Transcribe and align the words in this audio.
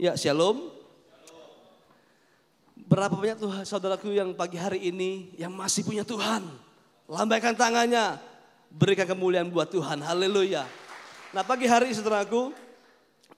Ya, 0.00 0.16
shalom. 0.16 0.72
Berapa 2.88 3.12
banyak 3.12 3.36
Tuhan 3.36 3.68
saudaraku 3.68 4.16
yang 4.16 4.32
pagi 4.32 4.56
hari 4.56 4.88
ini 4.88 5.36
yang 5.36 5.52
masih 5.52 5.84
punya 5.84 6.08
Tuhan? 6.08 6.40
Lambaikan 7.04 7.52
tangannya, 7.52 8.16
berikan 8.72 9.04
kemuliaan 9.04 9.52
buat 9.52 9.68
Tuhan. 9.68 10.00
Haleluya. 10.00 10.64
Nah, 11.36 11.44
pagi 11.44 11.68
hari 11.68 11.92
ini 11.92 12.00
saudaraku, 12.00 12.56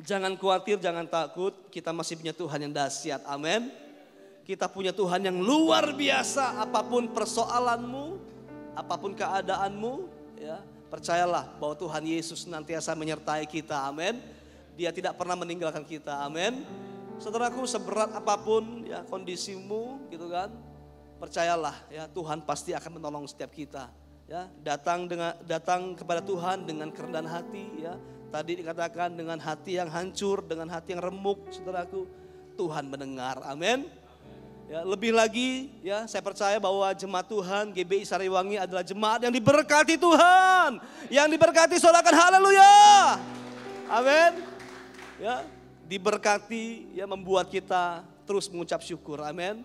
jangan 0.07 0.39
khawatir, 0.39 0.79
jangan 0.79 1.03
takut, 1.03 1.51
kita 1.67 1.91
masih 1.91 2.23
punya 2.23 2.31
Tuhan 2.31 2.71
yang 2.71 2.71
dahsyat. 2.71 3.27
Amin. 3.27 3.67
Kita 4.47 4.71
punya 4.71 4.95
Tuhan 4.95 5.19
yang 5.19 5.43
luar 5.43 5.91
biasa 5.91 6.63
apa 6.63 6.87
pun 6.87 7.11
persoalanmu, 7.11 8.23
apa 8.79 8.95
pun 9.03 9.19
keadaanmu, 9.19 10.07
ya, 10.39 10.63
percayalah 10.95 11.59
bahwa 11.59 11.75
Tuhan 11.75 12.07
Yesus 12.07 12.47
nantiasa 12.47 12.95
menyertai 12.95 13.51
kita. 13.51 13.83
Amin. 13.83 14.42
Dia 14.77 14.91
tidak 14.91 15.17
pernah 15.21 15.37
meninggalkan 15.37 15.85
kita. 15.85 16.25
Amin. 16.25 16.65
Saudaraku, 17.21 17.63
seberat 17.69 18.11
apa 18.13 18.35
pun 18.41 18.83
ya 18.83 19.07
kondisimu 19.07 20.11
gitu 20.11 20.27
kan, 20.27 20.51
percayalah 21.23 21.77
ya 21.87 22.11
Tuhan 22.11 22.43
pasti 22.43 22.75
akan 22.75 22.99
menolong 22.99 23.25
setiap 23.31 23.55
kita. 23.55 23.87
Ya, 24.27 24.49
datang 24.65 25.07
dengan 25.07 25.37
datang 25.45 25.93
kepada 25.93 26.25
Tuhan 26.25 26.65
dengan 26.67 26.89
kerendahan 26.91 27.29
hati 27.29 27.85
ya. 27.85 27.95
Tadi 28.33 28.65
dikatakan 28.65 29.13
dengan 29.13 29.37
hati 29.37 29.77
yang 29.77 29.93
hancur, 29.93 30.41
dengan 30.41 30.65
hati 30.73 30.97
yang 30.97 31.05
remuk, 31.05 31.53
saudaraku, 31.53 32.09
Tuhan 32.57 32.89
mendengar. 32.89 33.45
Amin. 33.45 33.85
Ya, 34.73 34.89
lebih 34.89 35.13
lagi 35.13 35.69
ya 35.85 36.09
saya 36.09 36.25
percaya 36.25 36.57
bahwa 36.57 36.89
jemaat 36.97 37.29
Tuhan 37.29 37.77
GBI 37.77 38.09
Sariwangi 38.09 38.57
adalah 38.57 38.81
jemaat 38.81 39.21
yang 39.21 39.35
diberkati 39.35 40.01
Tuhan. 40.01 40.81
Yang 41.13 41.29
diberkati 41.37 41.77
sorakan 41.77 42.15
haleluya. 42.17 42.73
Amin. 43.93 44.33
Ya, 45.23 45.47
diberkati 45.87 46.99
ya 46.99 47.07
membuat 47.07 47.47
kita 47.47 48.03
terus 48.27 48.51
mengucap 48.51 48.83
syukur. 48.83 49.23
Amin. 49.23 49.63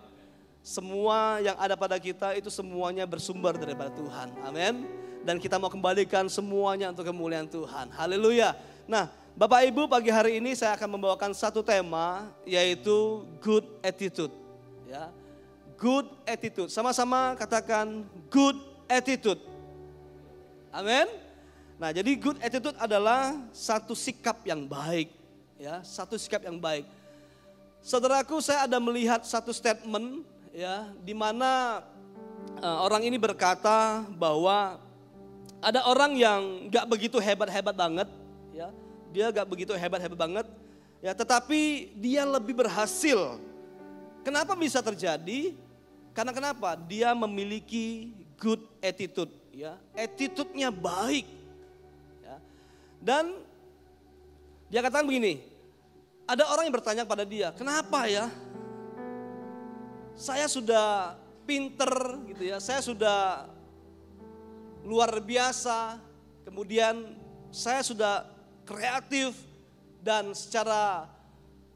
Semua 0.62 1.42
yang 1.42 1.58
ada 1.58 1.74
pada 1.74 1.98
kita 1.98 2.38
itu 2.38 2.46
semuanya 2.46 3.02
bersumber 3.10 3.58
daripada 3.58 3.90
Tuhan. 3.90 4.38
Amin. 4.46 4.86
Dan 5.26 5.42
kita 5.42 5.58
mau 5.58 5.66
kembalikan 5.66 6.30
semuanya 6.30 6.94
untuk 6.94 7.10
kemuliaan 7.10 7.50
Tuhan. 7.50 7.90
Haleluya. 7.90 8.54
Nah, 8.86 9.10
Bapak 9.34 9.66
Ibu 9.66 9.90
pagi 9.90 10.14
hari 10.14 10.38
ini 10.38 10.54
saya 10.54 10.78
akan 10.78 10.94
membawakan 10.94 11.34
satu 11.34 11.58
tema 11.66 12.30
yaitu 12.46 13.26
good 13.42 13.66
attitude 13.82 14.30
ya. 14.86 15.10
Good 15.74 16.06
attitude. 16.22 16.70
Sama-sama 16.70 17.34
katakan 17.34 18.06
good 18.30 18.54
attitude. 18.86 19.42
Amin. 20.70 21.06
Nah, 21.78 21.90
jadi 21.94 22.14
good 22.18 22.38
attitude 22.42 22.74
adalah 22.78 23.38
satu 23.54 23.94
sikap 23.94 24.42
yang 24.42 24.66
baik, 24.66 25.14
ya, 25.58 25.82
satu 25.84 26.16
sikap 26.16 26.46
yang 26.46 26.56
baik. 26.56 26.86
Saudaraku, 27.82 28.40
saya 28.40 28.64
ada 28.64 28.78
melihat 28.78 29.22
satu 29.26 29.52
statement 29.52 30.24
ya 30.54 30.90
di 31.02 31.12
mana 31.14 31.82
uh, 32.58 32.78
orang 32.86 33.06
ini 33.06 33.20
berkata 33.20 34.06
bahwa 34.16 34.80
ada 35.58 35.82
orang 35.90 36.14
yang 36.14 36.70
gak 36.70 36.86
begitu 36.86 37.18
hebat-hebat 37.18 37.74
banget, 37.74 38.08
ya. 38.54 38.70
Dia 39.10 39.34
gak 39.34 39.50
begitu 39.50 39.74
hebat-hebat 39.74 40.18
banget, 40.18 40.46
ya, 41.02 41.12
tetapi 41.12 41.92
dia 41.98 42.22
lebih 42.22 42.54
berhasil 42.54 43.42
Kenapa 44.28 44.52
bisa 44.52 44.84
terjadi? 44.84 45.56
Karena 46.12 46.36
kenapa? 46.36 46.76
Dia 46.76 47.16
memiliki 47.16 48.12
good 48.36 48.60
attitude, 48.84 49.32
ya. 49.56 49.80
Attitude-nya 49.96 50.68
baik. 50.68 51.24
Ya. 52.20 52.36
Dan 53.00 53.40
dia 54.68 54.84
katakan 54.84 55.08
begini, 55.08 55.40
ada 56.28 56.44
orang 56.52 56.68
yang 56.68 56.76
bertanya 56.76 57.04
pada 57.08 57.24
dia, 57.24 57.52
kenapa 57.56 58.04
ya? 58.04 58.28
Saya 60.12 60.44
sudah 60.44 61.16
pinter 61.48 61.88
gitu 62.28 62.52
ya, 62.52 62.60
saya 62.60 62.84
sudah 62.84 63.48
luar 64.84 65.08
biasa, 65.24 65.96
kemudian 66.44 67.16
saya 67.48 67.80
sudah 67.80 68.28
kreatif 68.68 69.32
dan 70.04 70.36
secara 70.36 71.08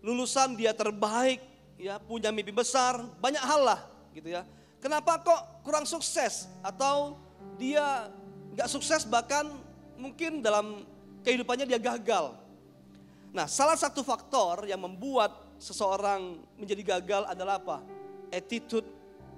lulusan 0.05 0.53
dia 0.53 0.77
terbaik, 0.77 1.41
ya 1.81 1.97
punya 1.97 2.29
mimpi 2.29 2.53
besar, 2.53 3.01
banyak 3.23 3.41
hal 3.41 3.63
lah 3.65 3.81
gitu 4.13 4.29
ya. 4.29 4.45
Kenapa 4.83 5.17
kok 5.23 5.65
kurang 5.65 5.87
sukses 5.87 6.51
atau 6.61 7.17
dia 7.57 8.11
nggak 8.53 8.69
sukses 8.69 9.07
bahkan 9.07 9.49
mungkin 9.95 10.43
dalam 10.43 10.83
kehidupannya 11.23 11.65
dia 11.65 11.79
gagal. 11.79 12.42
Nah, 13.33 13.49
salah 13.49 13.75
satu 13.81 14.05
faktor 14.05 14.69
yang 14.69 14.79
membuat 14.79 15.33
seseorang 15.57 16.45
menjadi 16.61 16.97
gagal 16.97 17.25
adalah 17.27 17.57
apa? 17.57 17.81
Attitude 18.29 18.87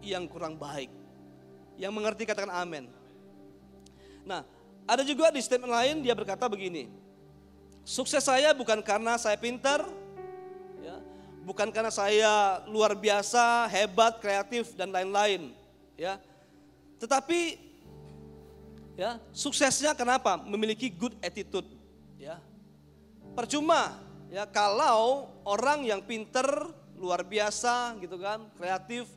yang 0.03 0.27
kurang 0.27 0.59
baik. 0.59 0.91
Yang 1.79 1.93
mengerti 1.95 2.23
katakan 2.27 2.51
amin. 2.51 2.91
Nah, 4.27 4.43
ada 4.85 5.07
juga 5.07 5.31
di 5.31 5.39
statement 5.39 5.71
lain 5.71 6.03
dia 6.03 6.13
berkata 6.13 6.51
begini. 6.51 6.91
Sukses 7.87 8.25
saya 8.25 8.51
bukan 8.51 8.83
karena 8.83 9.15
saya 9.15 9.39
pintar, 9.39 9.87
bukan 11.45 11.69
karena 11.69 11.93
saya 11.93 12.65
luar 12.65 12.97
biasa, 12.97 13.69
hebat, 13.69 14.17
kreatif 14.19 14.73
dan 14.73 14.89
lain-lain, 14.89 15.53
ya. 15.95 16.17
Tetapi 16.97 17.61
ya, 18.97 19.21
suksesnya 19.31 19.93
kenapa? 19.93 20.41
Memiliki 20.41 20.89
good 20.89 21.13
attitude, 21.21 21.69
ya. 22.17 22.41
Percuma 23.35 23.99
ya 24.31 24.47
kalau 24.47 25.31
orang 25.43 25.83
yang 25.85 26.01
pinter, 26.03 26.47
luar 26.99 27.27
biasa 27.27 27.99
gitu 27.99 28.17
kan, 28.17 28.47
kreatif, 28.55 29.11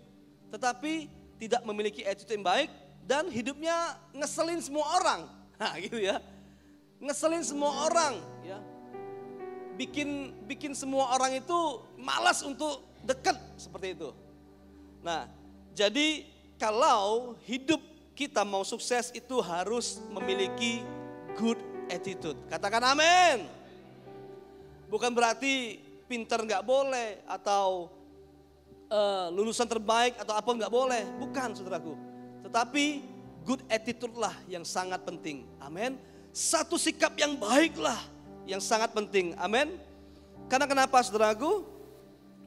tetapi 0.50 1.08
tidak 1.38 1.62
memiliki 1.64 2.02
attitude 2.02 2.42
yang 2.42 2.46
baik 2.46 2.70
dan 3.06 3.30
hidupnya 3.30 3.96
ngeselin 4.12 4.62
semua 4.62 4.86
orang. 5.02 5.22
Nah, 5.58 5.74
gitu 5.82 5.98
ya. 5.98 6.22
Ngeselin 7.02 7.42
semua 7.42 7.90
orang, 7.90 8.22
ya 8.46 8.62
bikin 9.78 10.34
bikin 10.50 10.74
semua 10.74 11.14
orang 11.14 11.38
itu 11.38 11.86
malas 12.02 12.42
untuk 12.42 12.82
dekat 13.06 13.38
seperti 13.56 13.94
itu. 13.94 14.10
Nah, 15.06 15.30
jadi 15.78 16.26
kalau 16.58 17.38
hidup 17.46 17.80
kita 18.18 18.42
mau 18.42 18.66
sukses 18.66 19.14
itu 19.14 19.38
harus 19.46 20.02
memiliki 20.10 20.82
good 21.38 21.62
attitude. 21.94 22.36
Katakan 22.50 22.82
amin. 22.82 23.57
Bukan 24.88 25.12
berarti 25.12 25.84
pinter 26.08 26.40
nggak 26.44 26.64
boleh 26.64 27.20
atau 27.28 27.92
uh, 28.88 29.28
lulusan 29.36 29.68
terbaik 29.68 30.16
atau 30.20 30.34
apa 30.36 30.48
nggak 30.48 30.72
boleh. 30.72 31.04
Bukan 31.20 31.56
saudaraku. 31.56 31.94
Tetapi 32.48 32.86
good 33.44 33.64
attitude 33.68 34.16
lah 34.16 34.36
yang 34.48 34.64
sangat 34.64 35.04
penting. 35.04 35.48
Amin. 35.60 36.00
Satu 36.32 36.80
sikap 36.80 37.16
yang 37.20 37.36
baiklah 37.36 38.00
yang 38.48 38.64
sangat 38.64 38.96
penting. 38.96 39.36
Amin. 39.36 39.76
Karena 40.48 40.64
kenapa 40.64 41.04
saudaraku? 41.04 41.68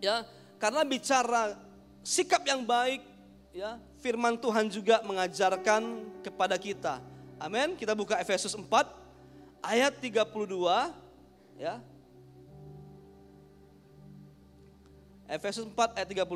Ya, 0.00 0.24
karena 0.56 0.80
bicara 0.84 1.60
sikap 2.00 2.40
yang 2.48 2.64
baik, 2.64 3.04
ya, 3.52 3.76
firman 4.00 4.40
Tuhan 4.40 4.72
juga 4.72 5.04
mengajarkan 5.04 6.08
kepada 6.24 6.56
kita. 6.56 7.04
Amin. 7.36 7.76
Kita 7.76 7.92
buka 7.92 8.16
Efesus 8.16 8.56
4 8.56 8.64
ayat 9.60 9.92
32 10.00 10.24
ya. 11.60 11.80
Efesus 15.30 15.62
4 15.62 15.94
ayat 15.94 16.08
32 16.10 16.26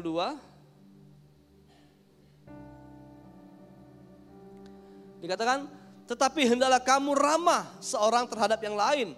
Dikatakan, 5.24 5.64
tetapi 6.04 6.52
hendaklah 6.52 6.84
kamu 6.84 7.16
ramah 7.16 7.64
seorang 7.80 8.28
terhadap 8.28 8.60
yang 8.60 8.76
lain 8.76 9.16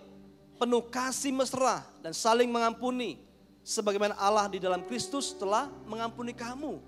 penuh 0.54 0.78
kasih 0.86 1.34
mesra 1.34 1.82
dan 1.98 2.14
saling 2.14 2.46
mengampuni 2.46 3.18
sebagaimana 3.66 4.14
Allah 4.14 4.46
di 4.46 4.62
dalam 4.62 4.86
Kristus 4.86 5.34
telah 5.34 5.66
mengampuni 5.82 6.30
kamu. 6.30 6.78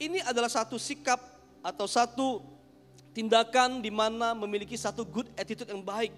Ini 0.00 0.24
adalah 0.24 0.48
satu 0.48 0.80
sikap 0.80 1.20
atau 1.60 1.84
satu 1.84 2.40
tindakan 3.12 3.84
di 3.84 3.92
mana 3.92 4.32
memiliki 4.32 4.72
satu 4.72 5.04
good 5.04 5.28
attitude 5.36 5.68
yang 5.68 5.84
baik. 5.84 6.16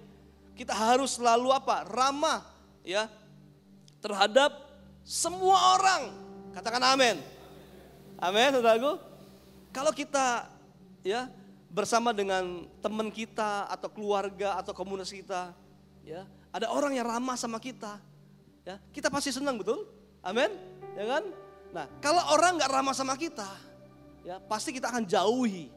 Kita 0.55 0.71
harus 0.71 1.19
selalu 1.19 1.51
apa? 1.51 1.91
Ramah 1.91 2.47
ya 2.87 3.11
terhadap 3.99 4.68
semua 5.09 5.57
orang. 5.81 6.13
Katakan 6.53 6.85
amin. 6.85 7.17
Amin, 8.21 8.53
saudaraku. 8.53 9.01
Kalau 9.73 9.93
kita 9.97 10.53
ya 11.01 11.33
bersama 11.73 12.13
dengan 12.13 12.69
teman 12.85 13.09
kita 13.09 13.65
atau 13.73 13.89
keluarga 13.89 14.61
atau 14.61 14.77
komunitas 14.77 15.09
kita, 15.09 15.57
ya 16.05 16.29
ada 16.53 16.69
orang 16.69 16.93
yang 16.93 17.09
ramah 17.09 17.41
sama 17.41 17.57
kita, 17.57 17.97
ya 18.69 18.77
kita 18.93 19.09
pasti 19.09 19.33
senang 19.33 19.57
betul, 19.57 19.89
amin, 20.21 20.53
ya 20.97 21.05
kan? 21.05 21.25
Nah 21.73 21.87
kalau 22.01 22.21
orang 22.33 22.59
nggak 22.59 22.73
ramah 22.73 22.97
sama 22.97 23.15
kita, 23.15 23.47
ya 24.25 24.41
pasti 24.49 24.73
kita 24.73 24.89
akan 24.89 25.05
jauhi, 25.05 25.69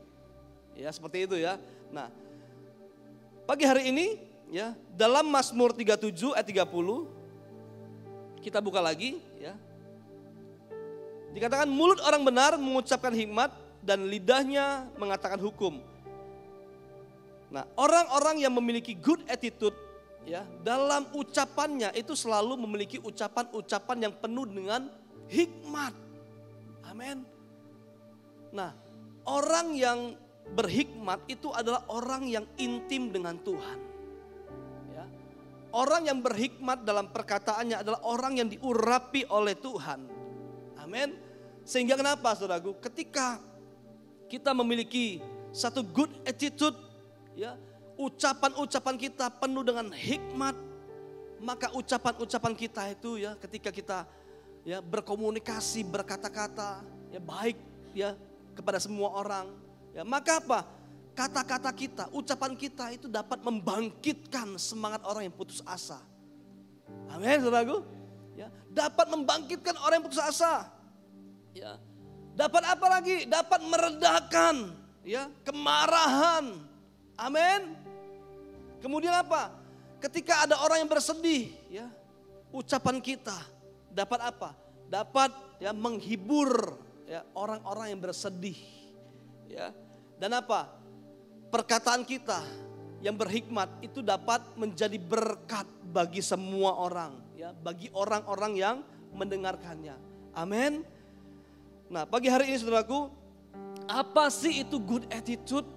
ya 0.73 0.89
seperti 0.89 1.27
itu 1.29 1.35
ya. 1.37 1.59
Nah 1.91 2.07
pagi 3.43 3.67
hari 3.67 3.91
ini, 3.91 4.17
ya 4.49 4.73
dalam 4.95 5.27
Mazmur 5.27 5.75
37 5.75 6.33
ayat 6.33 6.47
30, 6.47 7.20
Kita 8.41 8.57
buka 8.57 8.81
lagi 8.81 9.21
ya. 9.37 9.53
Dikatakan 11.31 11.69
mulut 11.69 12.01
orang 12.03 12.25
benar 12.27 12.57
mengucapkan 12.59 13.13
hikmat 13.13 13.53
dan 13.85 14.03
lidahnya 14.09 14.89
mengatakan 14.99 15.39
hukum. 15.39 15.79
Nah, 17.51 17.67
orang-orang 17.75 18.43
yang 18.43 18.53
memiliki 18.55 18.95
good 18.95 19.19
attitude 19.27 19.75
ya, 20.23 20.43
dalam 20.63 21.07
ucapannya 21.15 21.91
itu 21.95 22.15
selalu 22.15 22.59
memiliki 22.63 22.99
ucapan-ucapan 22.99 24.07
yang 24.07 24.13
penuh 24.15 24.47
dengan 24.47 24.87
hikmat. 25.27 25.93
Amin. 26.87 27.23
Nah, 28.51 28.75
orang 29.23 29.75
yang 29.75 29.99
berhikmat 30.51 31.23
itu 31.31 31.51
adalah 31.51 31.87
orang 31.87 32.27
yang 32.27 32.45
intim 32.59 33.11
dengan 33.11 33.39
Tuhan. 33.39 33.90
Orang 35.71 36.03
yang 36.03 36.19
berhikmat 36.19 36.83
dalam 36.83 37.11
perkataannya 37.15 37.79
adalah 37.79 38.03
orang 38.03 38.43
yang 38.43 38.47
diurapi 38.51 39.23
oleh 39.31 39.55
Tuhan. 39.55 40.03
Amin. 40.75 41.15
Sehingga 41.63 41.95
kenapa 41.95 42.35
saudaraku? 42.35 42.75
Ketika 42.83 43.39
kita 44.27 44.51
memiliki 44.51 45.23
satu 45.55 45.79
good 45.83 46.11
attitude, 46.27 46.75
ya, 47.39 47.55
ucapan-ucapan 47.95 48.95
kita 48.99 49.31
penuh 49.31 49.63
dengan 49.63 49.87
hikmat, 49.95 50.55
maka 51.41 51.73
ucapan-ucapan 51.73 52.53
kita 52.53 52.81
itu 52.93 53.17
ya 53.17 53.33
ketika 53.41 53.73
kita 53.73 54.05
ya 54.61 54.77
berkomunikasi 54.77 55.81
berkata-kata 55.89 56.85
ya 57.09 57.17
baik 57.17 57.57
ya 57.97 58.13
kepada 58.53 58.77
semua 58.77 59.09
orang 59.17 59.49
ya 59.89 60.05
maka 60.05 60.37
apa 60.37 60.69
kata-kata 61.13 61.71
kita 61.75 62.05
ucapan 62.15 62.55
kita 62.55 62.95
itu 62.95 63.07
dapat 63.11 63.43
membangkitkan 63.43 64.55
semangat 64.55 65.03
orang 65.03 65.27
yang 65.27 65.35
putus 65.35 65.59
asa 65.67 65.99
amin 67.11 67.39
saudaraku 67.43 67.83
ya 68.35 68.47
dapat 68.71 69.05
membangkitkan 69.11 69.75
orang 69.83 69.99
yang 69.99 70.05
putus 70.07 70.23
asa 70.23 70.71
ya 71.51 71.77
dapat 72.35 72.63
apa 72.63 72.85
lagi 72.87 73.27
dapat 73.27 73.59
meredakan 73.67 74.55
ya 75.03 75.27
kemarahan 75.43 76.63
amin 77.19 77.75
kemudian 78.79 79.11
apa 79.11 79.51
ketika 79.99 80.47
ada 80.47 80.57
orang 80.63 80.81
yang 80.81 80.89
bersedih 80.89 81.51
ya 81.67 81.91
ucapan 82.51 82.99
kita 82.99 83.35
dapat 83.91 84.19
apa? 84.23 84.49
Dapat 84.87 85.31
ya 85.59 85.71
menghibur 85.75 86.79
ya 87.07 87.23
orang-orang 87.35 87.95
yang 87.95 88.01
bersedih. 88.03 88.57
Ya. 89.51 89.75
Dan 90.19 90.35
apa? 90.35 90.71
Perkataan 91.51 92.07
kita 92.07 92.39
yang 93.03 93.19
berhikmat 93.19 93.67
itu 93.83 93.99
dapat 93.99 94.39
menjadi 94.55 94.95
berkat 94.95 95.67
bagi 95.91 96.23
semua 96.23 96.79
orang, 96.79 97.19
ya, 97.35 97.51
bagi 97.51 97.91
orang-orang 97.91 98.53
yang 98.55 98.75
mendengarkannya. 99.11 99.99
Amin. 100.31 100.87
Nah, 101.91 102.07
pagi 102.07 102.31
hari 102.31 102.47
ini 102.47 102.55
Saudaraku, 102.55 103.11
apa 103.83 104.31
sih 104.31 104.63
itu 104.63 104.79
good 104.79 105.03
attitude? 105.11 105.67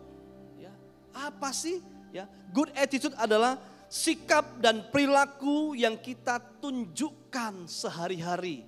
Ya, 0.54 0.70
apa 1.10 1.50
sih? 1.50 1.82
Ya, 2.14 2.30
good 2.54 2.70
attitude 2.78 3.18
adalah 3.18 3.58
sikap 3.90 4.62
dan 4.62 4.86
perilaku 4.94 5.74
yang 5.74 5.98
kita 5.98 6.38
tunjukkan 6.62 7.66
sehari-hari. 7.66 8.62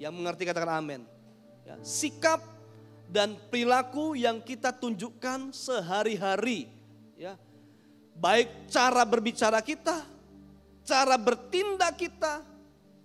Yang 0.00 0.12
mengerti 0.16 0.42
katakan 0.48 0.80
amin. 0.80 1.04
Ya, 1.68 1.76
sikap 1.84 2.55
dan 3.06 3.38
perilaku 3.50 4.18
yang 4.18 4.42
kita 4.42 4.74
tunjukkan 4.74 5.54
sehari-hari. 5.54 6.68
Ya, 7.16 7.38
baik 8.18 8.68
cara 8.68 9.06
berbicara 9.06 9.60
kita, 9.64 10.04
cara 10.84 11.16
bertindak 11.16 11.96
kita, 11.96 12.44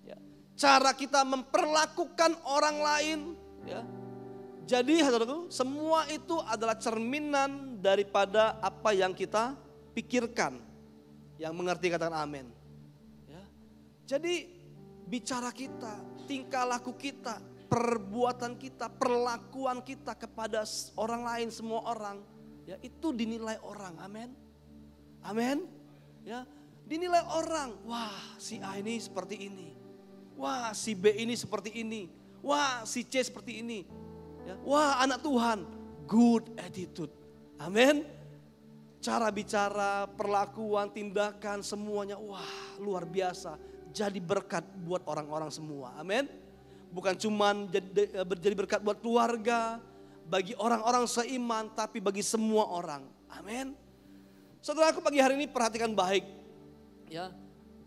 ya, 0.03 0.17
cara 0.57 0.91
kita 0.91 1.23
memperlakukan 1.23 2.35
orang 2.47 2.77
lain. 2.81 3.19
Ya. 3.63 3.81
Jadi 4.65 5.03
saudaraku, 5.03 5.51
semua 5.51 6.07
itu 6.07 6.39
adalah 6.47 6.79
cerminan 6.79 7.81
daripada 7.83 8.55
apa 8.63 8.95
yang 8.95 9.11
kita 9.11 9.51
pikirkan 9.91 10.55
yang 11.35 11.51
mengerti 11.57 11.91
katakan 11.91 12.15
amin. 12.23 12.47
Ya. 13.27 13.43
Jadi 14.07 14.47
bicara 15.09 15.51
kita, 15.51 15.99
tingkah 16.23 16.63
laku 16.63 16.95
kita, 16.95 17.41
perbuatan 17.71 18.59
kita, 18.59 18.91
perlakuan 18.91 19.79
kita 19.79 20.11
kepada 20.19 20.67
orang 20.99 21.23
lain, 21.23 21.47
semua 21.47 21.87
orang, 21.87 22.19
ya 22.67 22.75
itu 22.83 23.15
dinilai 23.15 23.55
orang. 23.63 23.95
Amin. 24.03 24.35
Amin. 25.23 25.63
Ya, 26.27 26.43
dinilai 26.83 27.23
orang. 27.31 27.79
Wah, 27.87 28.35
si 28.35 28.59
A 28.59 28.75
ini 28.75 28.99
seperti 28.99 29.47
ini. 29.47 29.71
Wah, 30.35 30.75
si 30.75 30.91
B 30.91 31.15
ini 31.15 31.39
seperti 31.39 31.71
ini. 31.79 32.11
Wah, 32.43 32.83
si 32.83 33.07
C 33.07 33.23
seperti 33.23 33.63
ini. 33.63 33.87
Ya. 34.43 34.59
Wah, 34.67 34.99
anak 34.99 35.23
Tuhan, 35.23 35.63
good 36.03 36.51
attitude. 36.59 37.13
Amin 37.61 38.21
cara 39.01 39.33
bicara, 39.33 40.05
perlakuan, 40.05 40.93
tindakan, 40.93 41.65
semuanya 41.65 42.21
wah 42.21 42.45
luar 42.77 43.03
biasa. 43.03 43.57
Jadi 43.91 44.21
berkat 44.23 44.63
buat 44.85 45.03
orang-orang 45.03 45.51
semua. 45.51 45.91
Amin. 45.99 46.29
Bukan 46.91 47.15
cuman 47.15 47.71
jadi, 47.71 48.55
berkat 48.55 48.83
buat 48.83 48.99
keluarga, 48.99 49.79
bagi 50.27 50.55
orang-orang 50.59 51.07
seiman, 51.07 51.71
tapi 51.71 52.03
bagi 52.03 52.23
semua 52.23 52.67
orang. 52.67 53.07
Amin. 53.31 53.73
Setelah 54.59 54.93
aku 54.93 54.99
pagi 54.99 55.23
hari 55.23 55.39
ini 55.39 55.47
perhatikan 55.47 55.95
baik. 55.95 56.27
Ya, 57.11 57.31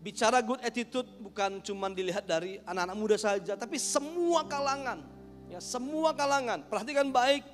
bicara 0.01 0.41
good 0.41 0.61
attitude 0.61 1.09
bukan 1.21 1.61
cuman 1.61 1.93
dilihat 1.93 2.25
dari 2.25 2.61
anak-anak 2.65 2.97
muda 2.97 3.17
saja, 3.17 3.53
tapi 3.57 3.77
semua 3.81 4.45
kalangan. 4.45 5.01
Ya, 5.49 5.61
semua 5.61 6.13
kalangan. 6.13 6.65
Perhatikan 6.65 7.09
baik. 7.09 7.45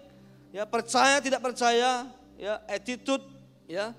Ya, 0.51 0.67
percaya 0.67 1.23
tidak 1.23 1.39
percaya, 1.39 2.11
ya, 2.35 2.59
attitude 2.67 3.23
ya 3.71 3.95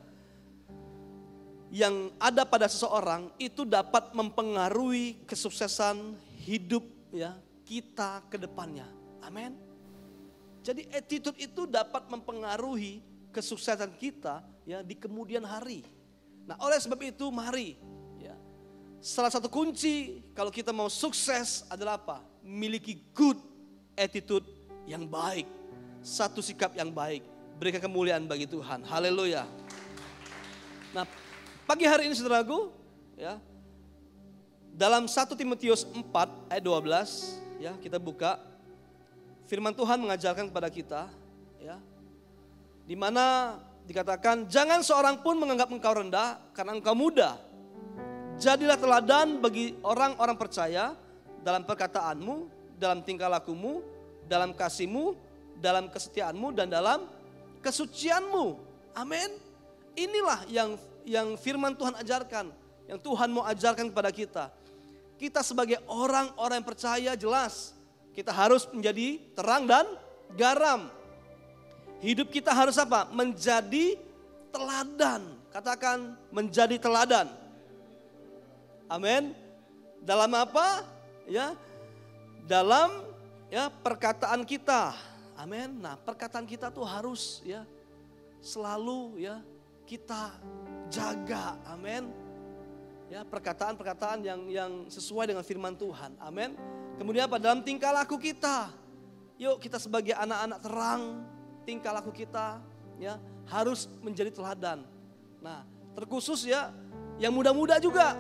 yang 1.73 2.13
ada 2.21 2.45
pada 2.45 2.69
seseorang 2.69 3.33
itu 3.41 3.65
dapat 3.65 4.13
mempengaruhi 4.13 5.25
kesuksesan 5.25 6.13
hidup 6.45 6.85
ya 7.13 7.37
kita 7.69 8.25
ke 8.27 8.41
depannya. 8.41 8.89
Amin. 9.23 9.55
Jadi 10.65 10.89
attitude 10.91 11.39
itu 11.39 11.69
dapat 11.69 12.09
mempengaruhi 12.11 13.05
kesuksesan 13.31 13.95
kita 14.01 14.43
ya 14.67 14.81
di 14.83 14.97
kemudian 14.99 15.45
hari. 15.45 15.87
Nah, 16.49 16.59
oleh 16.59 16.79
sebab 16.81 16.99
itu 17.03 17.31
mari 17.31 17.79
ya. 18.19 18.35
Salah 18.99 19.31
satu 19.31 19.47
kunci 19.47 20.25
kalau 20.35 20.51
kita 20.51 20.75
mau 20.75 20.91
sukses 20.91 21.63
adalah 21.71 22.01
apa? 22.01 22.19
Miliki 22.43 22.99
good 23.15 23.39
attitude 23.95 24.47
yang 24.87 25.07
baik. 25.07 25.47
Satu 26.03 26.43
sikap 26.43 26.75
yang 26.75 26.91
baik. 26.91 27.23
Berikan 27.59 27.79
kemuliaan 27.79 28.27
bagi 28.27 28.51
Tuhan. 28.51 28.83
Haleluya. 28.83 29.47
Nah, 30.91 31.07
pagi 31.63 31.87
hari 31.87 32.11
ini 32.11 32.15
saudaraku, 32.19 32.75
ya, 33.15 33.39
dalam 34.73 35.05
1 35.05 35.37
Timotius 35.37 35.85
4 35.85 36.49
ayat 36.49 36.65
12, 36.65 37.61
ya, 37.61 37.73
kita 37.77 38.01
buka 38.01 38.41
firman 39.45 39.77
Tuhan 39.77 40.01
mengajarkan 40.01 40.49
kepada 40.49 40.69
kita, 40.73 41.03
ya, 41.61 41.77
di 42.89 42.97
mana 42.97 43.57
dikatakan 43.85 44.49
jangan 44.49 44.81
seorang 44.81 45.21
pun 45.21 45.37
menganggap 45.37 45.69
engkau 45.69 45.93
rendah 45.93 46.41
karena 46.57 46.73
engkau 46.73 46.97
muda. 46.97 47.37
Jadilah 48.41 48.81
teladan 48.81 49.39
bagi 49.39 49.77
orang-orang 49.85 50.35
percaya 50.41 50.97
dalam 51.45 51.63
perkataanmu, 51.69 52.49
dalam 52.81 53.05
tingkah 53.05 53.29
lakumu, 53.29 53.85
dalam 54.27 54.57
kasihmu, 54.57 55.15
dalam 55.61 55.93
kesetiaanmu 55.93 56.49
dan 56.57 56.67
dalam 56.73 57.07
kesucianmu. 57.61 58.57
Amin. 58.97 59.31
Inilah 59.95 60.49
yang 60.49 60.81
yang 61.05 61.37
firman 61.37 61.77
Tuhan 61.77 61.95
ajarkan, 62.01 62.49
yang 62.89 62.99
Tuhan 62.99 63.29
mau 63.31 63.45
ajarkan 63.45 63.93
kepada 63.93 64.11
kita. 64.11 64.45
Kita 65.17 65.41
sebagai 65.41 65.79
orang-orang 65.87 66.61
yang 66.61 66.69
percaya 66.69 67.13
jelas 67.15 67.73
kita 68.13 68.29
harus 68.29 68.69
menjadi 68.69 69.17
terang 69.33 69.65
dan 69.65 69.89
garam. 70.37 70.93
Hidup 72.05 72.29
kita 72.29 72.53
harus 72.53 72.77
apa? 72.77 73.09
Menjadi 73.09 73.97
teladan. 74.53 75.23
Katakan 75.49 76.17
menjadi 76.29 76.77
teladan. 76.77 77.29
Amin. 78.89 79.33
Dalam 80.05 80.29
apa? 80.37 80.85
Ya. 81.25 81.57
Dalam 82.45 83.01
ya 83.49 83.73
perkataan 83.73 84.45
kita. 84.45 84.93
Amin. 85.41 85.81
Nah, 85.81 85.97
perkataan 85.97 86.45
kita 86.45 86.69
tuh 86.69 86.85
harus 86.85 87.41
ya 87.47 87.65
selalu 88.45 89.25
ya 89.25 89.41
kita 89.89 90.37
jaga. 90.93 91.57
Amin. 91.65 92.13
Ya, 93.13 93.29
perkataan-perkataan 93.29 94.25
yang 94.25 94.41
yang 94.49 94.73
sesuai 94.89 95.29
dengan 95.29 95.45
firman 95.45 95.77
Tuhan. 95.77 96.17
Amin. 96.17 96.57
Kemudian 96.97 97.29
apa? 97.29 97.37
Dalam 97.37 97.61
tingkah 97.61 97.93
laku 97.93 98.17
kita. 98.17 98.73
Yuk 99.37 99.61
kita 99.61 99.77
sebagai 99.77 100.17
anak-anak 100.17 100.59
terang, 100.65 101.03
tingkah 101.69 101.93
laku 101.93 102.09
kita 102.09 102.65
ya 102.97 103.21
harus 103.53 103.85
menjadi 104.01 104.33
teladan. 104.33 104.89
Nah, 105.45 105.61
terkhusus 105.93 106.49
ya 106.49 106.73
yang 107.21 107.37
muda-muda 107.37 107.77
juga. 107.77 108.17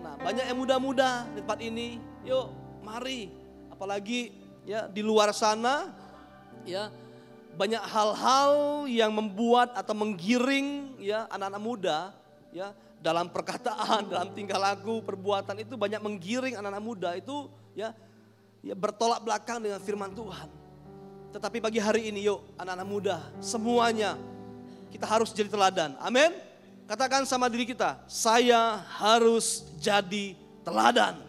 Nah, 0.00 0.16
banyak 0.16 0.48
yang 0.48 0.56
muda-muda 0.56 1.28
di 1.36 1.44
tempat 1.44 1.60
ini 1.60 2.00
Yuk, 2.24 2.48
mari. 2.80 3.28
Apalagi 3.68 4.32
ya 4.64 4.88
di 4.88 5.04
luar 5.04 5.36
sana 5.36 5.92
ya 6.64 6.88
banyak 7.60 7.80
hal-hal 7.80 8.52
yang 8.88 9.12
membuat 9.12 9.76
atau 9.76 9.92
menggiring 9.92 10.96
ya 10.96 11.28
anak-anak 11.28 11.60
muda 11.60 11.98
ya 12.56 12.72
dalam 13.00 13.32
perkataan, 13.32 14.12
dalam 14.12 14.30
tingkah 14.36 14.60
laku, 14.60 15.00
perbuatan 15.00 15.56
itu 15.64 15.74
banyak 15.74 16.00
menggiring 16.04 16.54
anak-anak 16.60 16.84
muda 16.84 17.10
itu 17.16 17.48
ya 17.72 17.96
ya 18.60 18.76
bertolak 18.76 19.24
belakang 19.24 19.58
dengan 19.60 19.80
firman 19.80 20.12
Tuhan. 20.12 20.48
Tetapi 21.32 21.58
pagi 21.64 21.80
hari 21.80 22.12
ini 22.12 22.28
yuk 22.28 22.44
anak-anak 22.60 22.88
muda 22.88 23.16
semuanya 23.40 24.20
kita 24.92 25.08
harus 25.08 25.32
jadi 25.32 25.48
teladan. 25.48 25.96
Amin. 26.02 26.30
Katakan 26.84 27.22
sama 27.22 27.46
diri 27.46 27.64
kita, 27.64 28.02
saya 28.10 28.82
harus 28.98 29.62
jadi 29.78 30.34
teladan. 30.66 31.22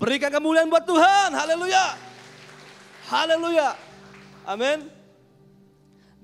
Berikan 0.00 0.32
kemuliaan 0.32 0.72
buat 0.72 0.88
Tuhan. 0.88 1.36
Haleluya. 1.36 2.00
Haleluya. 3.12 3.76
Amin. 4.48 4.95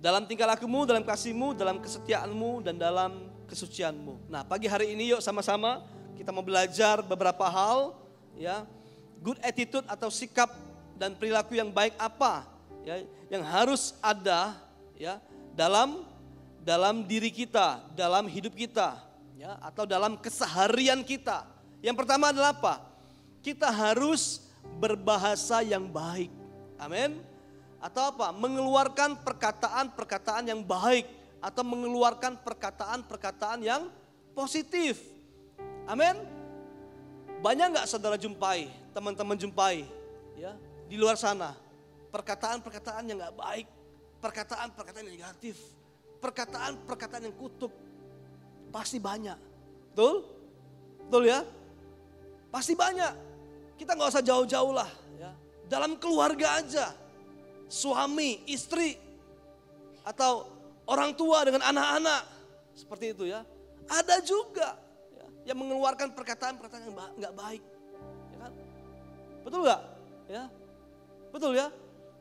Dalam 0.03 0.27
tingkah 0.27 0.51
lakumu, 0.51 0.83
dalam 0.83 1.07
kasihmu, 1.07 1.55
dalam 1.55 1.79
kesetiaanmu, 1.79 2.67
dan 2.67 2.75
dalam 2.75 3.31
kesucianmu. 3.47 4.27
Nah 4.27 4.43
pagi 4.43 4.67
hari 4.67 4.99
ini 4.99 5.15
yuk 5.15 5.23
sama-sama 5.23 5.87
kita 6.19 6.35
mau 6.35 6.43
belajar 6.43 7.07
beberapa 7.07 7.47
hal. 7.47 7.95
ya 8.35 8.67
Good 9.23 9.39
attitude 9.47 9.87
atau 9.87 10.11
sikap 10.11 10.51
dan 10.99 11.15
perilaku 11.15 11.55
yang 11.55 11.71
baik 11.71 11.95
apa 11.95 12.43
ya 12.83 13.07
yang 13.31 13.47
harus 13.47 13.95
ada 14.03 14.59
ya 14.99 15.23
dalam 15.55 16.03
dalam 16.63 17.07
diri 17.07 17.31
kita, 17.31 17.83
dalam 17.99 18.31
hidup 18.31 18.55
kita, 18.55 18.99
ya, 19.35 19.59
atau 19.59 19.83
dalam 19.83 20.15
keseharian 20.15 21.03
kita. 21.03 21.43
Yang 21.83 22.07
pertama 22.07 22.31
adalah 22.31 22.55
apa? 22.55 22.75
Kita 23.43 23.67
harus 23.67 24.47
berbahasa 24.79 25.67
yang 25.67 25.91
baik. 25.91 26.31
Amin. 26.79 27.19
Atau 27.83 28.15
apa? 28.15 28.31
Mengeluarkan 28.31 29.19
perkataan-perkataan 29.27 30.47
yang 30.49 30.63
baik 30.63 31.05
atau 31.43 31.67
mengeluarkan 31.67 32.39
perkataan-perkataan 32.39 33.59
yang 33.67 33.91
positif. 34.33 35.03
Amin. 35.91 36.15
Banyak 37.43 37.75
nggak 37.75 37.91
saudara 37.91 38.15
jumpai, 38.15 38.71
teman-teman 38.95 39.35
jumpai, 39.35 39.83
ya 40.39 40.55
di 40.87 40.95
luar 40.95 41.19
sana 41.19 41.59
perkataan-perkataan 42.13 43.09
yang 43.09 43.17
nggak 43.19 43.35
baik, 43.35 43.67
perkataan-perkataan 44.21 45.09
yang 45.09 45.17
negatif, 45.19 45.57
perkataan-perkataan 46.21 47.27
yang 47.27 47.35
kutuk 47.35 47.73
pasti 48.69 49.01
banyak. 49.01 49.35
Betul? 49.91 50.29
Betul 51.09 51.23
ya? 51.33 51.41
Pasti 52.53 52.77
banyak. 52.77 53.13
Kita 53.81 53.97
nggak 53.97 54.13
usah 54.13 54.25
jauh-jauh 54.25 54.73
lah. 54.77 54.89
Ya. 55.17 55.33
Dalam 55.67 55.97
keluarga 55.97 56.61
aja. 56.61 56.93
Suami, 57.73 58.45
istri, 58.45 59.01
atau 60.05 60.45
orang 60.85 61.17
tua 61.17 61.41
dengan 61.49 61.65
anak-anak. 61.73 62.23
Seperti 62.77 63.17
itu 63.17 63.25
ya. 63.25 63.41
Ada 63.89 64.21
juga 64.21 64.77
ya, 65.17 65.53
yang 65.53 65.59
mengeluarkan 65.65 66.13
perkataan-perkataan 66.13 66.85
yang 66.85 66.97
nggak 67.17 67.35
baik. 67.35 67.63
Ya 68.29 68.37
kan? 68.45 68.53
Betul 69.41 69.61
nggak? 69.65 69.83
Ya. 70.29 70.45
Betul 71.33 71.53
ya? 71.57 71.73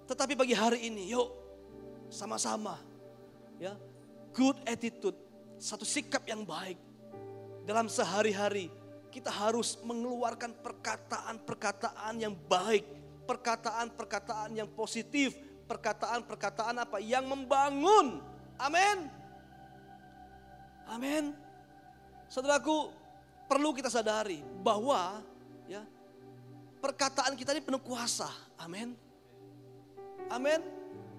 Tetapi 0.08 0.34
pagi 0.40 0.56
hari 0.56 0.88
ini, 0.88 1.12
yuk 1.12 1.28
sama-sama 2.08 2.80
ya 3.62 3.78
good 4.34 4.58
attitude, 4.66 5.16
satu 5.62 5.86
sikap 5.86 6.26
yang 6.26 6.42
baik. 6.42 6.80
Dalam 7.62 7.86
sehari-hari 7.86 8.74
kita 9.14 9.30
harus 9.30 9.78
mengeluarkan 9.86 10.56
perkataan-perkataan 10.66 12.16
yang 12.18 12.34
baik, 12.34 12.82
perkataan-perkataan 13.32 14.60
yang 14.60 14.68
positif, 14.76 15.40
perkataan-perkataan 15.72 16.84
apa 16.84 17.00
yang 17.00 17.24
membangun. 17.24 18.20
Amin. 18.60 19.08
Amin. 20.92 21.32
Saudaraku, 22.28 22.92
perlu 23.48 23.72
kita 23.72 23.88
sadari 23.88 24.44
bahwa 24.60 25.24
ya 25.64 25.88
perkataan 26.84 27.40
kita 27.40 27.56
ini 27.56 27.64
penuh 27.64 27.80
kuasa. 27.80 28.28
Amin. 28.60 29.00
Amin. 30.28 30.60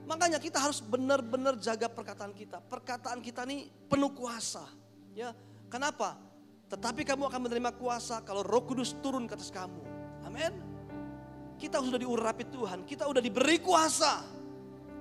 Makanya 0.05 0.37
kita 0.37 0.61
harus 0.61 0.85
benar-benar 0.85 1.57
jaga 1.57 1.89
perkataan 1.89 2.37
kita. 2.37 2.61
Perkataan 2.61 3.25
kita 3.25 3.49
ini 3.49 3.73
penuh 3.89 4.13
kuasa. 4.13 4.69
Ya, 5.17 5.33
kenapa? 5.73 6.21
Tetapi 6.69 7.09
kamu 7.09 7.29
akan 7.29 7.41
menerima 7.49 7.73
kuasa 7.77 8.21
kalau 8.21 8.45
Roh 8.45 8.65
Kudus 8.69 8.97
turun 9.01 9.25
ke 9.25 9.37
atas 9.37 9.49
kamu. 9.49 9.81
Amin. 10.29 10.72
Kita 11.63 11.79
sudah 11.79 11.95
diurapi 11.95 12.51
Tuhan, 12.51 12.83
kita 12.83 13.07
sudah 13.07 13.23
diberi 13.23 13.63
kuasa. 13.63 14.19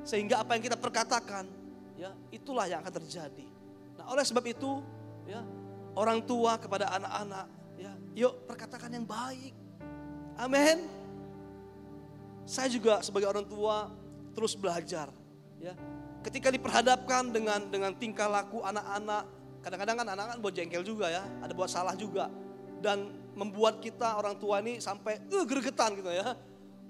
Sehingga 0.06 0.46
apa 0.46 0.54
yang 0.54 0.62
kita 0.62 0.78
perkatakan, 0.78 1.50
ya, 1.98 2.14
itulah 2.30 2.70
yang 2.70 2.86
akan 2.86 3.02
terjadi. 3.02 3.50
Nah, 3.98 4.06
oleh 4.14 4.22
sebab 4.22 4.46
itu, 4.46 4.78
ya, 5.26 5.42
orang 5.98 6.22
tua 6.22 6.62
kepada 6.62 6.94
anak-anak, 6.94 7.50
ya, 7.82 7.94
yuk 8.14 8.46
perkatakan 8.46 8.94
yang 8.94 9.10
baik. 9.10 9.58
Amin. 10.38 10.86
Saya 12.46 12.70
juga 12.70 13.02
sebagai 13.02 13.26
orang 13.26 13.50
tua 13.50 13.90
terus 14.38 14.54
belajar. 14.54 15.10
Ya, 15.58 15.74
ketika 16.22 16.54
diperhadapkan 16.54 17.34
dengan 17.34 17.74
dengan 17.74 17.98
tingkah 17.98 18.30
laku 18.30 18.62
anak-anak, 18.62 19.26
kadang-kadang 19.66 19.98
kan 19.98 20.08
anak-anak 20.14 20.38
buat 20.38 20.54
jengkel 20.54 20.86
juga 20.86 21.10
ya, 21.10 21.26
ada 21.42 21.54
buat 21.58 21.74
salah 21.74 21.98
juga, 21.98 22.30
dan 22.86 23.10
membuat 23.34 23.82
kita 23.82 24.14
orang 24.18 24.38
tua 24.38 24.62
ini 24.62 24.78
sampai 24.78 25.26
uh, 25.30 25.46
gregetan 25.46 25.98
gitu 25.98 26.14
ya. 26.14 26.38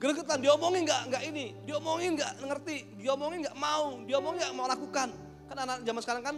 Gregetan, 0.02 0.42
diomongin 0.42 0.90
nggak 0.90 1.14
nggak 1.14 1.24
ini, 1.30 1.54
diomongin 1.62 2.18
nggak 2.18 2.42
ngerti, 2.42 2.78
diomongin 2.98 3.46
nggak 3.46 3.58
mau, 3.62 4.02
diomongin 4.02 4.42
nggak 4.42 4.56
mau 4.58 4.66
lakukan. 4.66 5.14
Kan 5.46 5.58
anak 5.62 5.86
zaman 5.86 6.02
sekarang 6.02 6.24
kan 6.26 6.36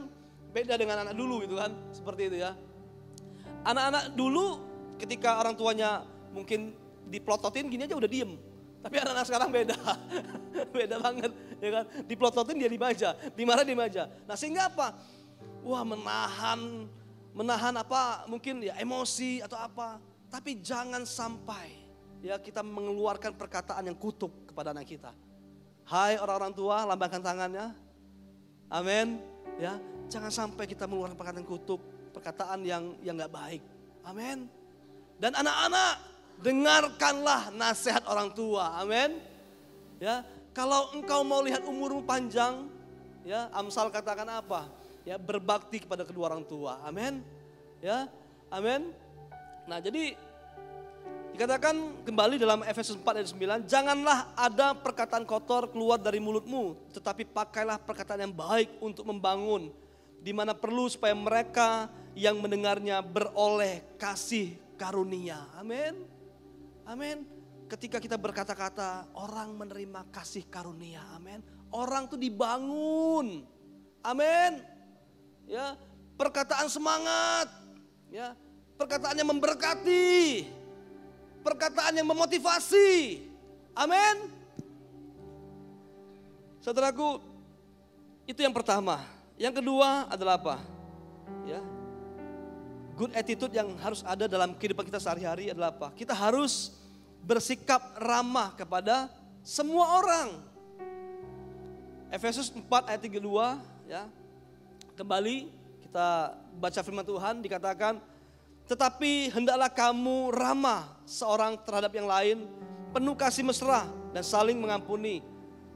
beda 0.51 0.75
dengan 0.75 1.07
anak 1.07 1.15
dulu 1.15 1.47
gitu 1.47 1.55
kan, 1.55 1.71
seperti 1.95 2.27
itu 2.27 2.43
ya. 2.43 2.51
Anak-anak 3.63 4.19
dulu 4.19 4.59
ketika 4.99 5.39
orang 5.39 5.55
tuanya 5.55 6.03
mungkin 6.35 6.75
diplototin 7.07 7.71
gini 7.71 7.87
aja 7.87 7.95
udah 7.95 8.11
diem 8.11 8.35
tapi 8.83 8.99
anak-anak 8.99 9.25
sekarang 9.31 9.49
beda. 9.49 9.79
beda 10.75 10.95
banget, 10.99 11.31
ya 11.63 11.69
kan? 11.71 11.85
Diplototin 12.03 12.59
dia 12.59 12.67
dibaca, 12.67 13.15
dimarahin 13.31 13.71
dibaca. 13.71 14.11
Nah, 14.27 14.35
sehingga 14.35 14.67
apa? 14.67 14.91
Wah, 15.63 15.87
menahan 15.87 16.91
menahan 17.31 17.73
apa? 17.79 18.27
Mungkin 18.27 18.59
ya 18.59 18.75
emosi 18.75 19.39
atau 19.39 19.55
apa. 19.55 20.03
Tapi 20.27 20.59
jangan 20.59 21.07
sampai 21.07 21.82
ya 22.23 22.39
kita 22.39 22.63
mengeluarkan 22.63 23.35
perkataan 23.35 23.91
yang 23.91 23.97
kutuk 23.99 24.31
kepada 24.47 24.71
anak 24.71 24.87
kita. 24.87 25.11
Hai 25.83 26.15
orang-orang 26.15 26.55
tua, 26.55 26.87
lambangkan 26.87 27.19
tangannya. 27.19 27.75
Amin. 28.71 29.19
Ya, 29.59 29.77
jangan 30.07 30.31
sampai 30.31 30.63
kita 30.65 30.87
mengeluarkan 30.87 31.19
perkataan 31.19 31.45
kutuk, 31.45 31.83
perkataan 32.15 32.63
yang 32.63 32.95
yang 33.03 33.19
nggak 33.19 33.35
baik. 33.35 33.61
Amin. 34.07 34.47
Dan 35.19 35.35
anak-anak 35.35 35.93
dengarkanlah 36.39 37.51
nasihat 37.51 38.07
orang 38.07 38.31
tua. 38.31 38.79
Amin. 38.79 39.19
Ya, 39.99 40.23
kalau 40.55 40.95
engkau 40.95 41.21
mau 41.27 41.43
lihat 41.43 41.67
umurmu 41.67 42.07
panjang, 42.07 42.71
ya, 43.27 43.51
Amsal 43.51 43.91
katakan 43.91 44.25
apa? 44.31 44.71
Ya, 45.03 45.19
berbakti 45.19 45.83
kepada 45.83 46.07
kedua 46.07 46.31
orang 46.31 46.47
tua. 46.47 46.79
Amin. 46.87 47.19
Ya, 47.83 48.07
amin. 48.47 48.95
Nah, 49.67 49.83
jadi 49.83 50.15
dikatakan 51.33 52.05
kembali 52.05 52.37
dalam 52.37 52.61
Efesus 52.61 52.93
4 52.93 53.17
ayat 53.17 53.29
9, 53.65 53.65
janganlah 53.65 54.37
ada 54.37 54.77
perkataan 54.77 55.25
kotor 55.25 55.73
keluar 55.73 55.97
dari 55.97 56.21
mulutmu, 56.21 56.77
tetapi 56.93 57.25
pakailah 57.25 57.81
perkataan 57.81 58.29
yang 58.29 58.33
baik 58.33 58.77
untuk 58.77 59.01
membangun 59.09 59.73
di 60.21 60.31
mana 60.31 60.53
perlu 60.53 60.87
supaya 60.87 61.11
mereka 61.11 61.89
yang 62.13 62.37
mendengarnya 62.37 63.01
beroleh 63.01 63.81
kasih 63.97 64.55
karunia. 64.77 65.49
Amin. 65.57 66.05
Amin. 66.85 67.25
Ketika 67.67 67.97
kita 67.97 68.15
berkata-kata, 68.15 69.09
orang 69.17 69.57
menerima 69.57 70.05
kasih 70.13 70.45
karunia. 70.47 71.01
Amin. 71.17 71.41
Orang 71.73 72.05
tuh 72.07 72.21
dibangun. 72.21 73.41
Amin. 74.05 74.61
Ya, 75.49 75.73
perkataan 76.15 76.69
semangat. 76.69 77.49
Ya, 78.13 78.37
perkataan 78.77 79.17
yang 79.17 79.33
memberkati. 79.33 80.62
Perkataan 81.43 81.99
yang 81.99 82.07
memotivasi. 82.07 83.19
Amin. 83.75 84.31
Saudaraku, 86.63 87.19
itu 88.23 88.39
yang 88.39 88.55
pertama. 88.55 89.03
Yang 89.35 89.59
kedua 89.59 90.07
adalah 90.07 90.39
apa? 90.39 90.55
Ya, 91.43 91.59
good 92.95 93.11
attitude 93.17 93.51
yang 93.51 93.73
harus 93.81 94.05
ada 94.05 94.29
dalam 94.29 94.55
kehidupan 94.55 94.85
kita 94.87 95.01
sehari-hari 95.01 95.51
adalah 95.51 95.73
apa? 95.73 95.91
Kita 95.91 96.13
harus 96.15 96.71
bersikap 97.25 97.97
ramah 97.99 98.53
kepada 98.55 99.09
semua 99.43 99.99
orang. 99.99 100.29
Efesus 102.13 102.53
4 102.53 102.63
ayat 102.93 103.01
32 103.01 103.19
ya. 103.89 104.05
Kembali 104.93 105.49
kita 105.81 106.37
baca 106.61 106.79
firman 106.85 107.01
Tuhan 107.01 107.41
dikatakan 107.41 107.97
Tetapi 108.63 109.33
hendaklah 109.35 109.67
kamu 109.67 110.31
ramah 110.31 110.87
seorang 111.03 111.59
terhadap 111.67 111.91
yang 111.91 112.07
lain, 112.07 112.47
penuh 112.95 113.15
kasih 113.17 113.43
mesra 113.43 113.87
dan 114.15 114.23
saling 114.23 114.55
mengampuni. 114.55 115.25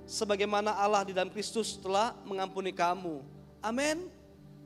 Sebagaimana 0.08 0.72
Allah 0.72 1.04
di 1.04 1.12
dalam 1.12 1.28
Kristus 1.28 1.76
telah 1.76 2.16
mengampuni 2.24 2.72
kamu. 2.72 3.20
Amin. 3.60 4.08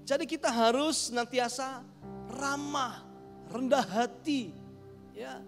Jadi 0.06 0.30
kita 0.30 0.54
harus 0.54 1.10
nantiasa 1.10 1.82
ramah, 2.30 3.02
rendah 3.50 3.82
hati. 3.82 4.54
Ya. 5.18 5.42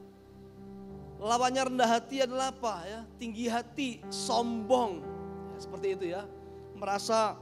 Lawannya 1.21 1.69
rendah 1.69 1.89
hati 1.93 2.25
adalah 2.25 2.49
apa 2.49 2.83
ya? 2.89 3.01
Tinggi 3.21 3.45
hati, 3.45 4.01
sombong. 4.09 5.05
Ya, 5.53 5.57
seperti 5.61 5.87
itu 5.93 6.05
ya. 6.09 6.25
Merasa 6.73 7.37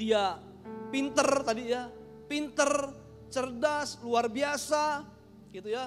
dia 0.00 0.40
pinter 0.88 1.28
tadi 1.44 1.70
ya, 1.76 1.92
pinter, 2.24 2.92
cerdas, 3.30 3.96
luar 4.02 4.26
biasa, 4.26 5.06
gitu 5.54 5.70
ya. 5.70 5.86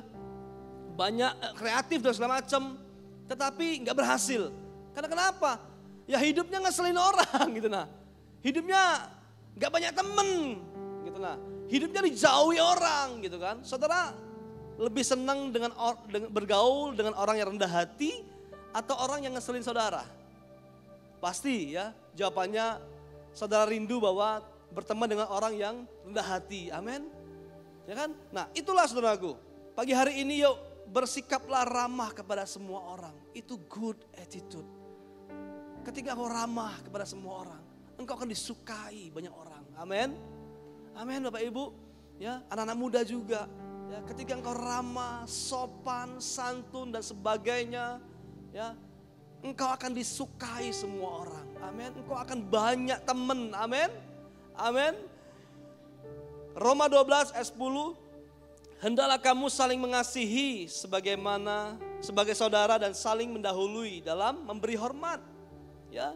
Banyak 0.96 1.32
eh, 1.40 1.54
kreatif 1.60 2.00
dan 2.00 2.14
segala 2.16 2.40
macam, 2.42 2.80
tetapi 3.28 3.84
nggak 3.84 3.96
berhasil. 3.96 4.52
Karena 4.94 5.10
kenapa? 5.10 5.60
Ya 6.06 6.20
hidupnya 6.20 6.60
ngeselin 6.60 7.00
orang 7.00 7.48
gitu 7.58 7.72
nah. 7.72 7.88
Hidupnya 8.44 9.08
nggak 9.56 9.72
banyak 9.72 9.92
temen 9.96 10.30
gitu 11.08 11.18
nah. 11.18 11.38
Hidupnya 11.72 12.02
dijauhi 12.06 12.60
orang 12.60 13.24
gitu 13.24 13.40
kan. 13.40 13.64
Saudara 13.64 14.14
lebih 14.78 15.06
senang 15.06 15.54
dengan, 15.54 15.72
or, 15.80 15.96
dengan 16.10 16.30
bergaul 16.34 16.98
dengan 16.98 17.14
orang 17.16 17.40
yang 17.40 17.48
rendah 17.56 17.72
hati 17.72 18.26
atau 18.76 19.00
orang 19.00 19.24
yang 19.24 19.34
ngeselin 19.34 19.64
saudara? 19.64 20.04
Pasti 21.24 21.72
ya 21.74 21.96
jawabannya 22.20 22.84
saudara 23.32 23.66
rindu 23.66 24.04
bahwa 24.04 24.44
berteman 24.76 25.08
dengan 25.08 25.28
orang 25.32 25.54
yang 25.56 25.76
rendah 26.04 26.26
hati. 26.26 26.68
Amin. 26.70 27.23
Ya 27.84 27.94
kan? 28.00 28.16
Nah, 28.32 28.48
itulah 28.56 28.88
saudaraku. 28.88 29.36
Pagi 29.74 29.92
hari 29.92 30.24
ini 30.24 30.44
yuk 30.46 30.56
bersikaplah 30.94 31.66
ramah 31.68 32.14
kepada 32.14 32.48
semua 32.48 32.94
orang. 32.94 33.16
Itu 33.34 33.60
good 33.68 34.00
attitude. 34.16 34.68
Ketika 35.84 36.16
kau 36.16 36.32
ramah 36.32 36.80
kepada 36.80 37.04
semua 37.04 37.44
orang, 37.44 37.64
engkau 38.00 38.16
akan 38.16 38.30
disukai 38.32 39.12
banyak 39.12 39.34
orang. 39.34 39.64
Amin. 39.76 40.16
Amin 40.96 41.26
Bapak 41.28 41.44
Ibu. 41.44 41.66
Ya, 42.22 42.40
anak-anak 42.48 42.78
muda 42.78 43.02
juga. 43.04 43.50
Ya, 43.92 44.00
ketika 44.08 44.40
engkau 44.40 44.56
ramah, 44.56 45.28
sopan, 45.28 46.24
santun 46.24 46.96
dan 46.96 47.04
sebagainya, 47.04 48.00
ya, 48.56 48.78
engkau 49.44 49.68
akan 49.68 49.92
disukai 49.92 50.72
semua 50.72 51.28
orang. 51.28 51.48
Amin. 51.68 51.92
Engkau 52.00 52.16
akan 52.16 52.40
banyak 52.48 53.00
teman. 53.04 53.52
Amin. 53.52 53.92
Amin. 54.56 54.94
Roma 56.54 56.86
12 56.86 57.34
ayat 57.34 57.50
10 57.50 58.04
Hendaklah 58.84 59.16
kamu 59.16 59.48
saling 59.48 59.80
mengasihi 59.80 60.68
sebagaimana 60.68 61.80
sebagai 62.04 62.36
saudara 62.36 62.76
dan 62.76 62.92
saling 62.92 63.32
mendahului 63.32 64.04
dalam 64.04 64.44
memberi 64.44 64.76
hormat. 64.76 65.24
Ya. 65.88 66.12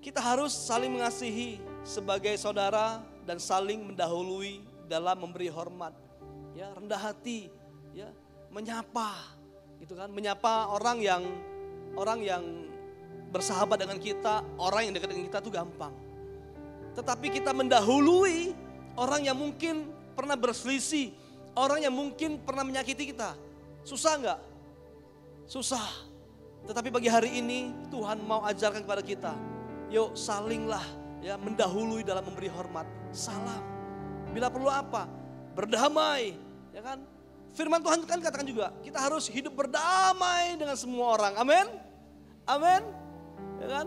Kita 0.00 0.24
harus 0.24 0.56
saling 0.56 0.88
mengasihi 0.88 1.60
sebagai 1.84 2.32
saudara 2.40 3.04
dan 3.28 3.36
saling 3.36 3.92
mendahului 3.92 4.64
dalam 4.88 5.20
memberi 5.20 5.52
hormat. 5.52 5.92
Ya, 6.56 6.72
rendah 6.72 6.96
hati, 6.96 7.52
ya, 7.92 8.08
menyapa 8.48 9.36
gitu 9.84 10.00
kan, 10.00 10.08
menyapa 10.08 10.72
orang 10.72 10.98
yang 11.04 11.22
orang 11.92 12.24
yang 12.24 12.42
bersahabat 13.28 13.84
dengan 13.84 14.00
kita, 14.00 14.40
orang 14.56 14.88
yang 14.88 14.96
dekat 14.96 15.12
dengan 15.12 15.28
kita 15.28 15.38
itu 15.44 15.52
gampang. 15.52 15.92
Tetapi 16.96 17.26
kita 17.36 17.52
mendahului 17.52 18.56
orang 18.98 19.22
yang 19.22 19.38
mungkin 19.38 19.86
pernah 20.18 20.34
berselisih, 20.34 21.14
orang 21.54 21.86
yang 21.86 21.94
mungkin 21.94 22.42
pernah 22.42 22.66
menyakiti 22.66 23.14
kita. 23.14 23.38
Susah 23.86 24.18
nggak? 24.18 24.40
Susah. 25.46 25.86
Tetapi 26.66 26.90
pagi 26.90 27.06
hari 27.06 27.38
ini 27.38 27.70
Tuhan 27.88 28.18
mau 28.26 28.42
ajarkan 28.42 28.82
kepada 28.82 29.00
kita, 29.00 29.32
yuk 29.88 30.18
salinglah 30.18 30.82
ya 31.22 31.38
mendahului 31.38 32.02
dalam 32.02 32.26
memberi 32.26 32.50
hormat. 32.50 32.84
Salam. 33.14 33.62
Bila 34.34 34.52
perlu 34.52 34.68
apa? 34.68 35.08
Berdamai, 35.56 36.36
ya 36.74 36.82
kan? 36.84 37.00
Firman 37.56 37.80
Tuhan 37.80 38.04
kan 38.04 38.20
katakan 38.20 38.44
juga, 38.44 38.70
kita 38.84 39.00
harus 39.00 39.26
hidup 39.26 39.56
berdamai 39.56 40.54
dengan 40.60 40.76
semua 40.76 41.16
orang. 41.16 41.34
Amin. 41.40 41.66
Amin. 42.44 42.82
Ya 43.58 43.68
kan? 43.80 43.86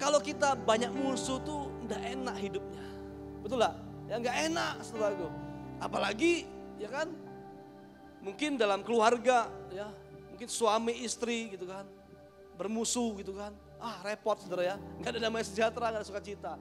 Kalau 0.00 0.18
kita 0.18 0.58
banyak 0.58 0.90
musuh 0.90 1.38
tuh 1.44 1.70
nggak 1.86 2.02
enak 2.16 2.36
hidupnya. 2.40 2.86
Betul 3.44 3.60
lah? 3.60 3.76
Ya 4.08 4.16
nggak 4.16 4.36
enak 4.48 4.72
saudaraku. 4.80 5.28
Apalagi 5.76 6.48
ya 6.80 6.88
kan 6.88 7.12
mungkin 8.24 8.56
dalam 8.56 8.80
keluarga 8.80 9.52
ya 9.68 9.92
mungkin 10.32 10.48
suami 10.48 11.04
istri 11.04 11.52
gitu 11.52 11.68
kan 11.68 11.84
bermusuh 12.56 13.20
gitu 13.20 13.36
kan. 13.36 13.52
Ah 13.76 14.00
repot 14.00 14.40
saudara 14.40 14.64
ya. 14.64 14.76
Nggak 14.96 15.10
ada 15.12 15.20
damai 15.20 15.44
sejahtera 15.44 15.92
nggak 15.92 16.00
ada 16.00 16.08
sukacita. 16.08 16.52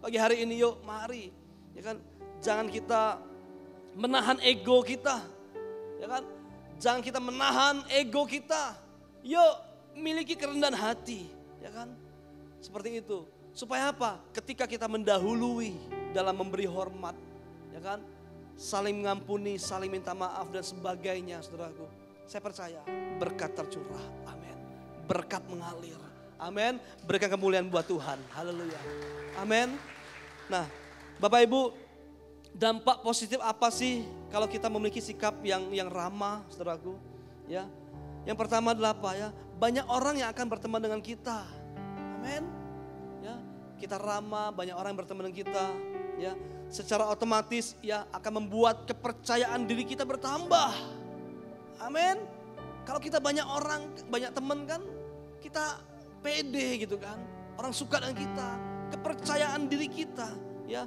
Pagi 0.00 0.16
hari 0.16 0.40
ini 0.40 0.64
yuk 0.64 0.80
mari 0.80 1.28
ya 1.76 1.92
kan. 1.92 1.96
Jangan 2.40 2.72
kita 2.72 3.20
menahan 4.00 4.40
ego 4.40 4.80
kita 4.80 5.20
ya 6.00 6.08
kan. 6.08 6.24
Jangan 6.80 7.04
kita 7.04 7.20
menahan 7.20 7.84
ego 7.92 8.24
kita. 8.24 8.80
Yuk 9.20 9.54
miliki 9.92 10.40
kerendahan 10.40 10.72
hati 10.72 11.28
ya 11.60 11.68
kan. 11.68 11.92
Seperti 12.64 13.04
itu. 13.04 13.28
Supaya 13.52 13.92
apa? 13.92 14.22
Ketika 14.32 14.64
kita 14.64 14.88
mendahului 14.88 15.99
dalam 16.10 16.34
memberi 16.34 16.66
hormat, 16.66 17.14
ya 17.74 17.80
kan? 17.82 18.00
Saling 18.60 19.00
mengampuni, 19.00 19.56
saling 19.56 19.88
minta 19.88 20.12
maaf 20.12 20.52
dan 20.52 20.60
sebagainya, 20.60 21.40
saudaraku. 21.40 21.88
Saya 22.28 22.44
percaya 22.44 22.80
berkat 23.16 23.56
tercurah. 23.56 24.04
Amin. 24.28 24.56
Berkat 25.08 25.42
mengalir. 25.48 25.98
Amin. 26.36 26.76
Berikan 27.08 27.32
kemuliaan 27.32 27.66
buat 27.72 27.88
Tuhan. 27.88 28.20
Haleluya. 28.36 28.80
Amin. 29.40 29.74
Nah, 30.46 30.68
Bapak 31.18 31.40
Ibu, 31.48 31.72
dampak 32.54 33.00
positif 33.00 33.40
apa 33.40 33.72
sih 33.72 34.04
kalau 34.28 34.46
kita 34.46 34.68
memiliki 34.68 35.00
sikap 35.00 35.40
yang 35.40 35.72
yang 35.72 35.88
ramah, 35.88 36.44
saudaraku? 36.52 36.94
Ya. 37.48 37.66
Yang 38.28 38.36
pertama 38.46 38.76
adalah 38.76 38.92
apa 38.92 39.10
ya? 39.16 39.28
Banyak 39.56 39.88
orang 39.88 40.20
yang 40.20 40.28
akan 40.32 40.46
berteman 40.48 40.80
dengan 40.80 41.00
kita. 41.00 41.48
Amin. 42.20 42.44
Ya, 43.24 43.36
kita 43.80 43.96
ramah, 43.96 44.52
banyak 44.52 44.76
orang 44.76 44.92
yang 44.92 45.00
berteman 45.00 45.28
dengan 45.28 45.38
kita 45.44 45.64
ya 46.20 46.36
secara 46.68 47.08
otomatis 47.08 47.74
ya 47.80 48.04
akan 48.12 48.44
membuat 48.44 48.84
kepercayaan 48.84 49.64
diri 49.64 49.88
kita 49.88 50.04
bertambah. 50.04 50.70
Amin. 51.80 52.20
Kalau 52.84 53.00
kita 53.00 53.18
banyak 53.18 53.44
orang, 53.44 53.88
banyak 54.12 54.30
teman 54.36 54.68
kan, 54.68 54.82
kita 55.40 55.80
pede 56.20 56.84
gitu 56.84 57.00
kan. 57.00 57.16
Orang 57.56 57.72
suka 57.72 58.00
dengan 58.00 58.16
kita, 58.16 58.48
kepercayaan 58.94 59.68
diri 59.68 59.88
kita 59.88 60.28
ya 60.68 60.84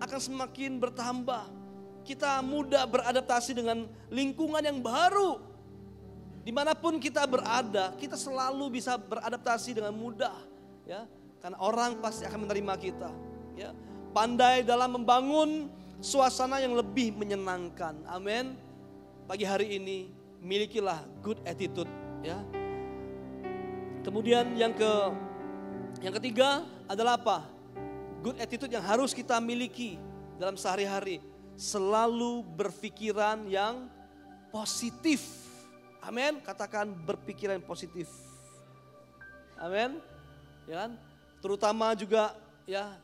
akan 0.00 0.20
semakin 0.20 0.76
bertambah. 0.78 1.64
Kita 2.04 2.44
mudah 2.44 2.84
beradaptasi 2.84 3.56
dengan 3.56 3.88
lingkungan 4.12 4.60
yang 4.60 4.84
baru. 4.84 5.40
Di 6.44 6.52
mana 6.52 6.76
pun 6.76 7.00
kita 7.00 7.24
berada, 7.24 7.96
kita 7.96 8.20
selalu 8.20 8.76
bisa 8.76 9.00
beradaptasi 9.00 9.80
dengan 9.80 9.96
mudah, 9.96 10.36
ya. 10.84 11.08
Karena 11.40 11.56
orang 11.56 11.96
pasti 12.04 12.28
akan 12.28 12.44
menerima 12.44 12.74
kita, 12.76 13.08
ya 13.56 13.72
pandai 14.14 14.62
dalam 14.62 14.94
membangun 14.94 15.66
suasana 15.98 16.62
yang 16.62 16.78
lebih 16.78 17.10
menyenangkan. 17.18 17.98
Amin. 18.06 18.54
Pagi 19.26 19.42
hari 19.42 19.74
ini 19.74 20.06
milikilah 20.38 21.02
good 21.18 21.42
attitude 21.42 21.90
ya. 22.22 22.38
Kemudian 24.06 24.54
yang 24.54 24.70
ke 24.70 24.92
yang 25.98 26.14
ketiga 26.22 26.62
adalah 26.86 27.18
apa? 27.18 27.42
Good 28.22 28.38
attitude 28.38 28.70
yang 28.70 28.86
harus 28.86 29.10
kita 29.10 29.42
miliki 29.42 29.98
dalam 30.38 30.54
sehari-hari. 30.54 31.18
Selalu 31.58 32.46
berpikiran 32.54 33.50
yang 33.50 33.90
positif. 34.54 35.26
Amin. 35.98 36.38
Katakan 36.38 36.86
berpikiran 36.92 37.58
positif. 37.66 38.06
Amin. 39.58 39.98
Ya 40.70 40.86
kan? 40.86 40.90
Terutama 41.40 41.96
juga 41.96 42.36
ya 42.68 42.96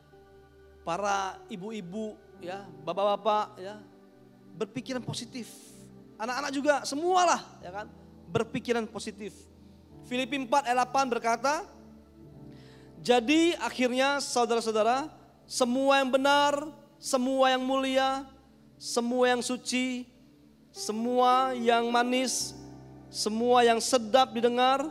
para 0.90 1.38
ibu-ibu 1.46 2.18
ya, 2.42 2.66
bapak-bapak 2.82 3.62
ya, 3.62 3.78
berpikiran 4.58 4.98
positif. 4.98 5.46
Anak-anak 6.18 6.50
juga 6.50 6.74
semualah 6.82 7.38
ya 7.62 7.70
kan, 7.70 7.86
berpikiran 8.26 8.90
positif. 8.90 9.30
Filipi 10.10 10.34
4 10.34 10.66
ayat 10.66 10.90
8 10.90 11.14
berkata, 11.14 11.62
jadi 12.98 13.54
akhirnya 13.62 14.18
saudara-saudara, 14.18 15.06
semua 15.46 16.02
yang 16.02 16.10
benar, 16.10 16.58
semua 16.98 17.54
yang 17.54 17.62
mulia, 17.62 18.26
semua 18.74 19.30
yang 19.30 19.46
suci, 19.46 20.10
semua 20.74 21.54
yang 21.54 21.86
manis, 21.86 22.50
semua 23.14 23.62
yang 23.62 23.78
sedap 23.78 24.34
didengar, 24.34 24.90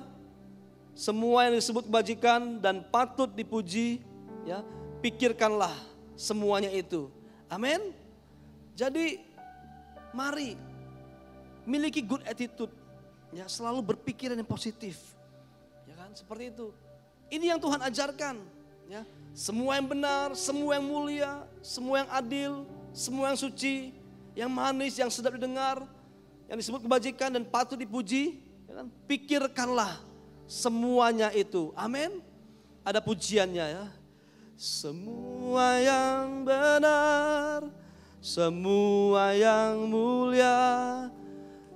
semua 0.95 1.51
yang 1.51 1.59
disebut 1.59 1.91
kebajikan 1.91 2.63
dan 2.63 2.87
patut 2.87 3.27
dipuji, 3.35 3.99
ya, 4.47 4.63
pikirkanlah 5.03 5.88
semuanya 6.19 6.67
itu. 6.75 7.07
Amin. 7.47 7.95
Jadi 8.75 9.29
Mari 10.09 10.57
miliki 11.69 12.01
good 12.01 12.25
attitude. 12.25 12.73
Ya, 13.29 13.45
selalu 13.45 13.93
berpikiran 13.93 14.33
yang 14.33 14.47
positif. 14.49 14.97
Ya 15.85 15.93
kan? 15.93 16.09
Seperti 16.17 16.49
itu. 16.49 16.73
Ini 17.29 17.53
yang 17.53 17.61
Tuhan 17.61 17.77
ajarkan, 17.77 18.41
ya. 18.89 19.05
Semua 19.37 19.77
yang 19.77 19.85
benar, 19.85 20.33
semua 20.33 20.81
yang 20.81 20.85
mulia, 20.89 21.45
semua 21.61 22.01
yang 22.01 22.09
adil, 22.09 22.53
semua 22.89 23.29
yang 23.29 23.37
suci, 23.37 23.93
yang 24.33 24.49
manis, 24.49 24.97
yang 24.97 25.13
sedap 25.13 25.37
didengar, 25.37 25.85
yang 26.49 26.57
disebut 26.57 26.81
kebajikan 26.81 27.29
dan 27.29 27.45
patut 27.45 27.77
dipuji, 27.77 28.41
ya 28.65 28.81
kan? 28.81 28.89
pikirkanlah 29.05 30.01
semuanya 30.49 31.29
itu. 31.29 31.69
Amin. 31.77 32.25
Ada 32.81 32.97
pujiannya 32.97 33.65
ya. 33.77 33.85
Semua 34.59 35.79
yang 35.79 36.43
benar, 36.43 37.63
semua 38.19 39.31
yang 39.31 39.87
mulia, 39.87 41.07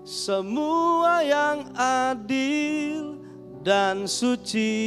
semua 0.04 1.24
yang 1.24 1.72
adil 1.80 3.24
dan 3.64 4.04
suci. 4.04 4.84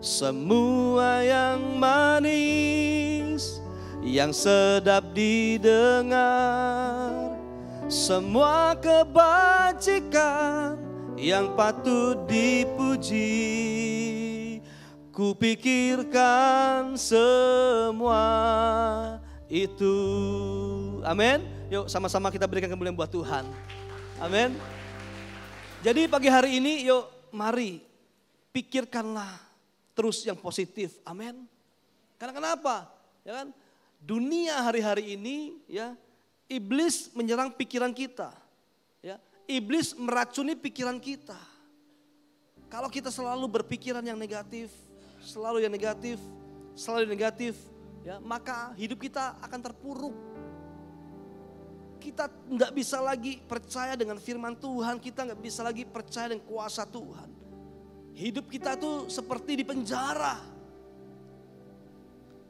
Semua 0.00 1.20
yang 1.20 1.76
manis, 1.76 3.60
yang 4.00 4.32
sedap 4.32 5.04
didengar, 5.12 6.16
semua 7.92 8.72
kebajikan 8.80 10.80
yang 11.20 11.52
patut 11.60 12.24
dipuji. 12.24 14.21
Kupikirkan 15.12 16.96
semua 16.96 18.24
itu. 19.44 19.96
Amin. 21.04 21.44
Yuk 21.68 21.84
sama-sama 21.92 22.32
kita 22.32 22.48
berikan 22.48 22.72
kemuliaan 22.72 22.96
buat 22.96 23.12
Tuhan. 23.12 23.44
Amin. 24.16 24.56
Jadi 25.84 26.08
pagi 26.08 26.32
hari 26.32 26.56
ini 26.56 26.88
yuk 26.88 27.12
mari 27.28 27.84
pikirkanlah 28.56 29.36
terus 29.92 30.24
yang 30.24 30.40
positif. 30.40 30.96
Amin. 31.04 31.44
Karena 32.16 32.32
kenapa? 32.32 32.88
Ya 33.20 33.44
kan? 33.44 33.52
Dunia 34.00 34.64
hari-hari 34.64 35.12
ini 35.12 35.60
ya 35.68 35.92
iblis 36.48 37.12
menyerang 37.12 37.52
pikiran 37.52 37.92
kita. 37.92 38.32
Ya, 39.04 39.20
iblis 39.44 39.92
meracuni 39.92 40.56
pikiran 40.56 40.96
kita. 40.96 41.36
Kalau 42.72 42.88
kita 42.88 43.12
selalu 43.12 43.60
berpikiran 43.60 44.00
yang 44.00 44.16
negatif, 44.16 44.72
selalu 45.22 45.64
yang 45.64 45.72
negatif, 45.72 46.18
selalu 46.74 47.06
yang 47.06 47.14
negatif, 47.14 47.54
ya 48.02 48.18
maka 48.18 48.74
hidup 48.74 48.98
kita 48.98 49.38
akan 49.40 49.60
terpuruk. 49.62 50.16
Kita 52.02 52.26
nggak 52.26 52.72
bisa 52.74 52.98
lagi 52.98 53.38
percaya 53.38 53.94
dengan 53.94 54.18
firman 54.18 54.58
Tuhan, 54.58 54.98
kita 54.98 55.22
nggak 55.22 55.40
bisa 55.40 55.62
lagi 55.62 55.86
percaya 55.86 56.34
dengan 56.34 56.42
kuasa 56.44 56.82
Tuhan. 56.82 57.30
Hidup 58.12 58.50
kita 58.50 58.74
tuh 58.74 59.06
seperti 59.06 59.62
di 59.62 59.64
penjara. 59.64 60.36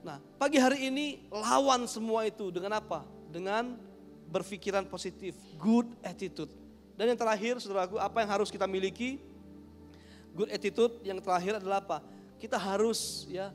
Nah, 0.03 0.19
pagi 0.35 0.59
hari 0.59 0.91
ini 0.91 1.23
lawan 1.31 1.87
semua 1.87 2.27
itu 2.27 2.51
dengan 2.51 2.81
apa? 2.81 3.07
Dengan 3.31 3.77
berpikiran 4.33 4.89
positif, 4.89 5.37
good 5.61 5.87
attitude. 6.03 6.51
Dan 6.97 7.13
yang 7.13 7.21
terakhir, 7.21 7.61
saudaraku, 7.61 8.01
apa 8.01 8.25
yang 8.25 8.31
harus 8.33 8.49
kita 8.49 8.65
miliki? 8.67 9.21
Good 10.33 10.49
attitude 10.49 10.97
yang 11.05 11.21
terakhir 11.21 11.61
adalah 11.61 11.85
apa? 11.85 12.01
Kita 12.42 12.59
harus 12.59 13.22
ya 13.31 13.55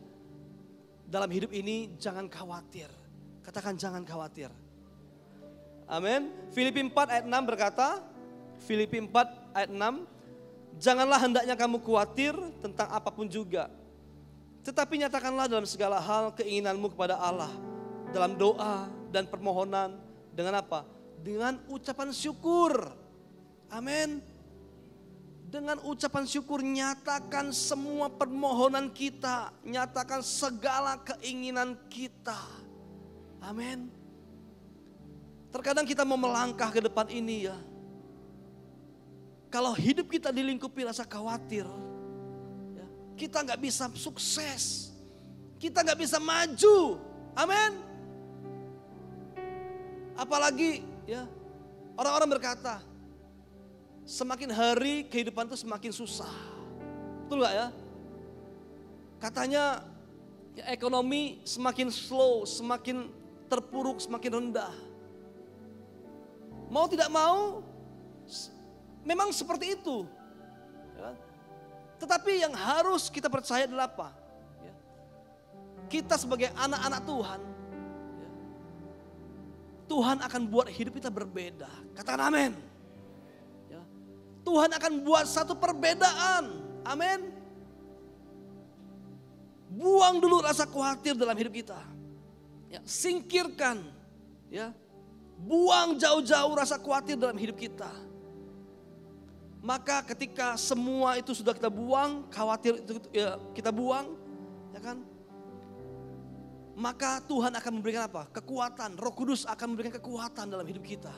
dalam 1.03 1.27
hidup 1.27 1.51
ini 1.51 1.91
jangan 1.99 2.31
khawatir. 2.31 2.87
Katakan 3.43 3.75
jangan 3.75 4.07
khawatir. 4.07 4.47
Amin. 5.91 6.31
Filipi 6.55 6.79
4 6.87 6.95
ayat 6.95 7.25
6 7.27 7.49
berkata, 7.51 7.99
Filipi 8.63 9.03
4 9.03 9.11
ayat 9.51 9.71
6, 9.71 10.79
janganlah 10.79 11.19
hendaknya 11.19 11.55
kamu 11.59 11.83
khawatir 11.83 12.31
tentang 12.63 12.87
apa 12.87 13.11
pun 13.11 13.27
juga. 13.27 13.67
Tetapi 14.63 15.03
nyatakanlah 15.03 15.51
dalam 15.51 15.67
segala 15.67 15.99
hal 15.99 16.31
keinginanmu 16.35 16.91
kepada 16.95 17.19
Allah. 17.19 17.51
Dalam 18.15 18.39
doa 18.39 18.87
dan 19.11 19.27
permohonan. 19.27 19.99
Dengan 20.31 20.63
apa? 20.63 20.87
Dengan 21.23 21.59
ucapan 21.71 22.11
syukur. 22.15 22.87
Amin 23.67 24.36
dengan 25.47 25.79
ucapan 25.87 26.27
syukur 26.27 26.59
nyatakan 26.59 27.55
semua 27.55 28.11
permohonan 28.11 28.91
kita, 28.91 29.55
nyatakan 29.63 30.19
segala 30.19 30.99
keinginan 30.99 31.79
kita. 31.87 32.35
Amin. 33.39 33.87
Terkadang 35.47 35.87
kita 35.87 36.03
mau 36.03 36.19
melangkah 36.19 36.67
ke 36.67 36.83
depan 36.83 37.07
ini 37.07 37.47
ya. 37.47 37.55
Kalau 39.47 39.71
hidup 39.71 40.11
kita 40.11 40.35
dilingkupi 40.35 40.83
rasa 40.83 41.07
khawatir, 41.07 41.63
ya, 42.75 42.87
kita 43.15 43.47
nggak 43.47 43.63
bisa 43.63 43.87
sukses, 43.95 44.91
kita 45.55 45.79
nggak 45.79 46.03
bisa 46.03 46.19
maju. 46.19 46.99
Amin. 47.39 47.71
Apalagi 50.19 50.83
ya 51.07 51.23
orang-orang 51.95 52.35
berkata, 52.35 52.83
semakin 54.07 54.49
hari 54.55 55.03
kehidupan 55.11 55.51
itu 55.51 55.59
semakin 55.59 55.91
susah. 55.91 56.31
Betul 57.27 57.43
gak 57.43 57.53
ya? 57.59 57.67
Katanya 59.19 59.83
ya, 60.55 60.63
ekonomi 60.71 61.43
semakin 61.43 61.91
slow, 61.91 62.47
semakin 62.47 63.11
terpuruk, 63.51 63.99
semakin 63.99 64.31
rendah. 64.31 64.71
Mau 66.71 66.87
tidak 66.87 67.11
mau, 67.11 67.59
memang 69.03 69.35
seperti 69.35 69.75
itu. 69.75 70.07
Ya. 70.95 71.11
Tetapi 71.99 72.47
yang 72.47 72.55
harus 72.55 73.11
kita 73.11 73.27
percaya 73.27 73.67
adalah 73.67 73.91
apa? 73.91 74.15
Ya. 74.63 74.75
Kita 75.91 76.15
sebagai 76.15 76.47
anak-anak 76.55 77.01
Tuhan, 77.03 77.41
ya. 78.23 78.31
Tuhan 79.91 80.17
akan 80.23 80.41
buat 80.47 80.67
hidup 80.71 80.95
kita 80.95 81.11
berbeda. 81.11 81.67
Katakan 81.91 82.31
amin. 82.31 82.76
Tuhan 84.47 84.71
akan 84.71 84.93
buat 85.03 85.27
satu 85.27 85.59
perbedaan. 85.59 86.63
Amin. 86.87 87.35
Buang 89.67 90.23
dulu 90.23 90.39
rasa 90.39 90.63
khawatir 90.63 91.19
dalam 91.19 91.35
hidup 91.35 91.51
kita. 91.51 91.75
Ya, 92.71 92.79
singkirkan. 92.87 93.83
Ya, 94.47 94.71
buang 95.35 95.99
jauh-jauh 95.99 96.55
rasa 96.55 96.79
khawatir 96.79 97.19
dalam 97.19 97.35
hidup 97.35 97.59
kita. 97.59 97.91
Maka 99.59 99.99
ketika 100.07 100.55
semua 100.55 101.19
itu 101.19 101.35
sudah 101.35 101.51
kita 101.51 101.67
buang, 101.67 102.31
khawatir 102.31 102.79
itu 102.79 103.03
ya, 103.11 103.35
kita 103.51 103.67
buang, 103.67 104.15
ya 104.71 104.79
kan? 104.79 105.03
Maka 106.77 107.19
Tuhan 107.27 107.51
akan 107.51 107.71
memberikan 107.81 108.07
apa? 108.07 108.31
Kekuatan. 108.31 108.95
Roh 108.95 109.11
Kudus 109.11 109.43
akan 109.43 109.75
memberikan 109.75 109.99
kekuatan 109.99 110.47
dalam 110.47 110.63
hidup 110.63 110.87
kita. 110.87 111.11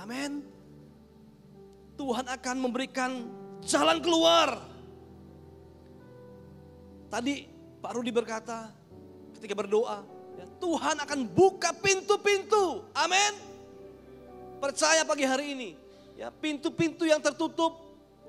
Amin. 0.00 0.53
Tuhan 1.94 2.26
akan 2.26 2.56
memberikan 2.58 3.10
jalan 3.62 3.98
keluar. 4.02 4.58
Tadi 7.08 7.46
Pak 7.78 7.92
Rudi 7.94 8.10
berkata 8.10 8.74
ketika 9.38 9.54
berdoa, 9.54 10.02
ya, 10.34 10.46
Tuhan 10.58 10.96
akan 10.98 11.20
buka 11.30 11.70
pintu-pintu. 11.78 12.82
Amin. 12.96 13.32
Percaya 14.58 15.06
pagi 15.06 15.22
hari 15.22 15.54
ini, 15.54 15.70
ya 16.18 16.32
pintu-pintu 16.32 17.04
yang 17.06 17.20
tertutup, 17.22 17.78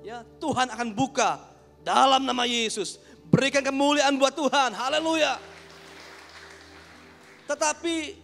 ya 0.05 0.21
Tuhan 0.37 0.69
akan 0.69 0.89
buka 0.93 1.41
dalam 1.81 2.27
nama 2.27 2.45
Yesus. 2.45 3.01
Berikan 3.25 3.65
kemuliaan 3.65 4.19
buat 4.21 4.37
Tuhan. 4.37 4.75
Haleluya. 4.77 5.41
Tetapi 7.49 8.17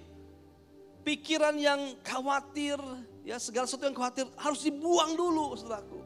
pikiran 1.02 1.58
yang 1.58 1.98
khawatir, 2.06 2.78
Ya 3.22 3.38
segala 3.38 3.70
sesuatu 3.70 3.86
yang 3.86 3.98
khawatir 3.98 4.26
harus 4.34 4.62
dibuang 4.66 5.14
dulu 5.14 5.54
saudaraku. 5.54 6.02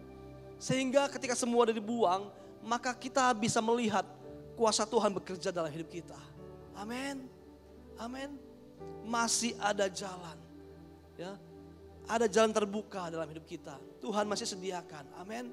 Sehingga 0.59 1.07
ketika 1.11 1.35
semua 1.35 1.67
sudah 1.67 1.75
dibuang, 1.75 2.21
maka 2.63 2.91
kita 2.95 3.31
bisa 3.35 3.59
melihat 3.63 4.03
kuasa 4.55 4.87
Tuhan 4.87 5.11
bekerja 5.15 5.51
dalam 5.51 5.71
hidup 5.71 5.87
kita. 5.91 6.17
Amin. 6.75 7.27
Amin. 7.99 8.35
Masih 9.07 9.55
ada 9.59 9.87
jalan. 9.87 10.35
Ya. 11.15 11.39
Ada 12.05 12.27
jalan 12.29 12.51
terbuka 12.51 13.09
dalam 13.09 13.25
hidup 13.31 13.47
kita. 13.47 13.79
Tuhan 14.03 14.27
masih 14.27 14.45
sediakan. 14.45 15.07
Amin. 15.19 15.49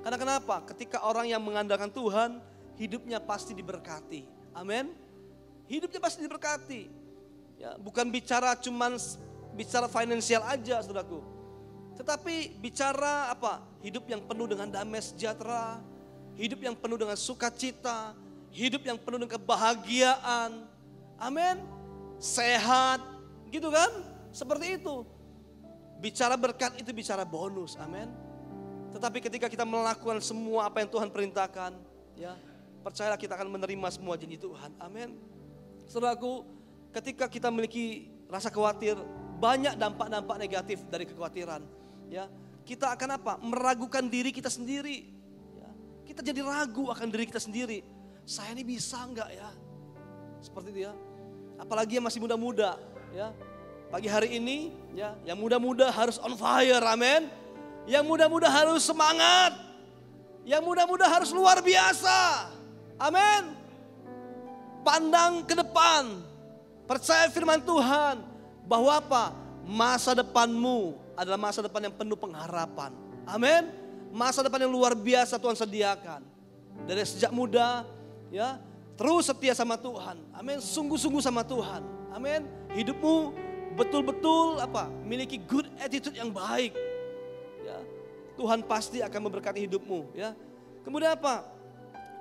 Karena 0.00 0.16
kenapa? 0.16 0.64
Ketika 0.68 1.04
orang 1.04 1.28
yang 1.28 1.42
mengandalkan 1.42 1.92
Tuhan, 1.92 2.40
hidupnya 2.80 3.20
pasti 3.20 3.52
diberkati. 3.52 4.24
Amin. 4.56 4.92
Hidupnya 5.68 6.00
pasti 6.00 6.24
diberkati. 6.24 6.82
Ya, 7.60 7.76
bukan 7.76 8.08
bicara 8.08 8.56
cuman 8.56 8.96
bicara 9.54 9.86
finansial 9.90 10.42
aja 10.46 10.82
saudaraku. 10.82 11.22
Tetapi 12.00 12.56
bicara 12.58 13.28
apa? 13.28 13.60
Hidup 13.84 14.08
yang 14.08 14.24
penuh 14.24 14.48
dengan 14.48 14.72
damai 14.72 15.04
sejahtera, 15.04 15.84
hidup 16.36 16.60
yang 16.64 16.72
penuh 16.72 16.96
dengan 16.96 17.16
sukacita, 17.16 18.16
hidup 18.48 18.82
yang 18.84 18.96
penuh 18.96 19.20
dengan 19.20 19.36
kebahagiaan. 19.36 20.64
Amin. 21.20 21.60
sehat, 22.20 23.00
gitu 23.48 23.72
kan? 23.72 23.88
Seperti 24.28 24.76
itu. 24.76 25.08
Bicara 26.00 26.36
berkat 26.36 26.76
itu 26.76 26.92
bicara 26.92 27.24
bonus, 27.24 27.80
amin. 27.80 28.12
Tetapi 28.92 29.24
ketika 29.24 29.48
kita 29.48 29.64
melakukan 29.64 30.20
semua 30.20 30.68
apa 30.68 30.84
yang 30.84 30.88
Tuhan 30.92 31.08
perintahkan, 31.08 31.72
ya, 32.16 32.36
percayalah 32.84 33.16
kita 33.16 33.36
akan 33.36 33.48
menerima 33.52 33.88
semua 33.92 34.20
janji 34.20 34.36
Tuhan. 34.36 34.72
Amin. 34.80 35.16
Saudaraku, 35.88 36.44
ketika 36.92 37.28
kita 37.28 37.48
memiliki 37.48 38.12
rasa 38.28 38.48
khawatir, 38.48 38.96
banyak 39.40 39.74
dampak-dampak 39.80 40.36
negatif 40.36 40.84
dari 40.92 41.08
kekhawatiran. 41.08 41.64
Ya, 42.12 42.28
kita 42.68 42.92
akan 42.92 43.16
apa? 43.16 43.32
Meragukan 43.40 44.04
diri 44.04 44.28
kita 44.30 44.52
sendiri. 44.52 45.08
Ya, 45.56 45.70
kita 46.04 46.20
jadi 46.20 46.44
ragu 46.44 46.92
akan 46.92 47.08
diri 47.08 47.24
kita 47.24 47.40
sendiri. 47.40 47.80
Saya 48.28 48.52
ini 48.52 48.62
bisa 48.62 49.00
enggak 49.00 49.32
ya? 49.32 49.48
Seperti 50.44 50.76
itu 50.76 50.80
ya. 50.86 50.92
Apalagi 51.56 51.96
yang 51.96 52.04
masih 52.04 52.20
muda-muda, 52.20 52.76
ya. 53.16 53.32
Pagi 53.90 54.06
hari 54.06 54.38
ini, 54.38 54.70
ya, 54.94 55.16
yang 55.26 55.40
muda-muda 55.40 55.90
harus 55.90 56.20
on 56.22 56.36
fire, 56.38 56.84
amin. 56.84 57.26
Yang 57.88 58.04
muda-muda 58.06 58.46
harus 58.46 58.86
semangat. 58.86 59.56
Yang 60.46 60.62
muda-muda 60.62 61.10
harus 61.10 61.34
luar 61.34 61.58
biasa. 61.58 62.48
Amin. 63.00 63.56
Pandang 64.86 65.44
ke 65.44 65.58
depan. 65.58 66.22
Percaya 66.86 67.28
firman 67.28 67.60
Tuhan. 67.60 68.29
Bahwa 68.64 68.96
apa? 68.96 69.24
Masa 69.64 70.16
depanmu 70.16 70.96
adalah 71.14 71.36
masa 71.36 71.60
depan 71.60 71.84
yang 71.84 71.94
penuh 71.94 72.16
pengharapan. 72.16 72.90
Amin. 73.28 73.68
Masa 74.10 74.42
depan 74.42 74.66
yang 74.66 74.72
luar 74.72 74.96
biasa 74.96 75.38
Tuhan 75.38 75.54
sediakan. 75.54 76.24
Dari 76.88 77.04
sejak 77.04 77.30
muda, 77.30 77.84
ya 78.32 78.58
terus 78.96 79.28
setia 79.28 79.52
sama 79.52 79.76
Tuhan. 79.76 80.16
Amin. 80.34 80.58
Sungguh-sungguh 80.58 81.22
sama 81.22 81.44
Tuhan. 81.44 81.84
Amin. 82.10 82.48
Hidupmu 82.74 83.36
betul-betul 83.78 84.58
apa? 84.58 84.90
Miliki 85.06 85.38
good 85.38 85.68
attitude 85.78 86.16
yang 86.18 86.32
baik. 86.34 86.74
Ya. 87.62 87.78
Tuhan 88.34 88.64
pasti 88.64 89.04
akan 89.04 89.20
memberkati 89.28 89.68
hidupmu, 89.68 90.16
ya. 90.16 90.32
Kemudian 90.80 91.12
apa? 91.12 91.44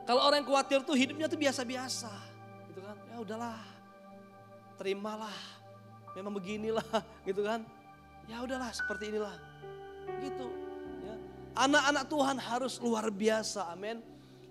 Kalau 0.03 0.25
orang 0.27 0.43
yang 0.43 0.49
khawatir 0.51 0.83
tuh 0.83 0.91
hidupnya 0.91 1.31
tuh 1.31 1.39
biasa-biasa, 1.39 2.11
gitu 2.67 2.83
kan? 2.83 2.97
Ya 3.07 3.17
udahlah, 3.23 3.61
terimalah, 4.75 5.31
memang 6.17 6.33
beginilah, 6.33 6.85
gitu 7.27 7.41
kan? 7.45 7.65
Ya 8.29 8.41
udahlah, 8.45 8.69
seperti 8.69 9.09
inilah, 9.09 9.33
gitu. 10.21 10.47
Ya. 11.01 11.15
Anak-anak 11.57 12.05
Tuhan 12.05 12.37
harus 12.37 12.73
luar 12.77 13.09
biasa, 13.09 13.73
amin. 13.73 14.01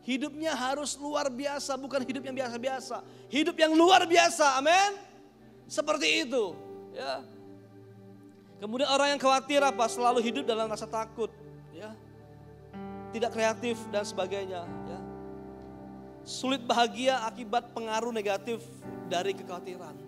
Hidupnya 0.03 0.57
harus 0.57 0.97
luar 0.97 1.29
biasa, 1.29 1.77
bukan 1.77 2.01
hidup 2.01 2.25
yang 2.25 2.33
biasa-biasa. 2.33 3.05
Hidup 3.29 3.57
yang 3.61 3.77
luar 3.77 4.09
biasa, 4.09 4.57
amin. 4.57 4.97
Seperti 5.69 6.25
itu. 6.25 6.57
Ya. 6.97 7.21
Kemudian 8.59 8.89
orang 8.89 9.15
yang 9.15 9.21
khawatir 9.21 9.61
apa? 9.61 9.85
Selalu 9.87 10.25
hidup 10.25 10.49
dalam 10.49 10.67
rasa 10.67 10.89
takut, 10.89 11.29
ya. 11.71 11.93
Tidak 13.13 13.31
kreatif 13.31 13.77
dan 13.93 14.03
sebagainya, 14.03 14.65
ya. 14.65 15.01
Sulit 16.25 16.65
bahagia 16.65 17.21
akibat 17.29 17.71
pengaruh 17.77 18.11
negatif 18.11 18.65
dari 19.13 19.37
kekhawatiran. 19.37 20.08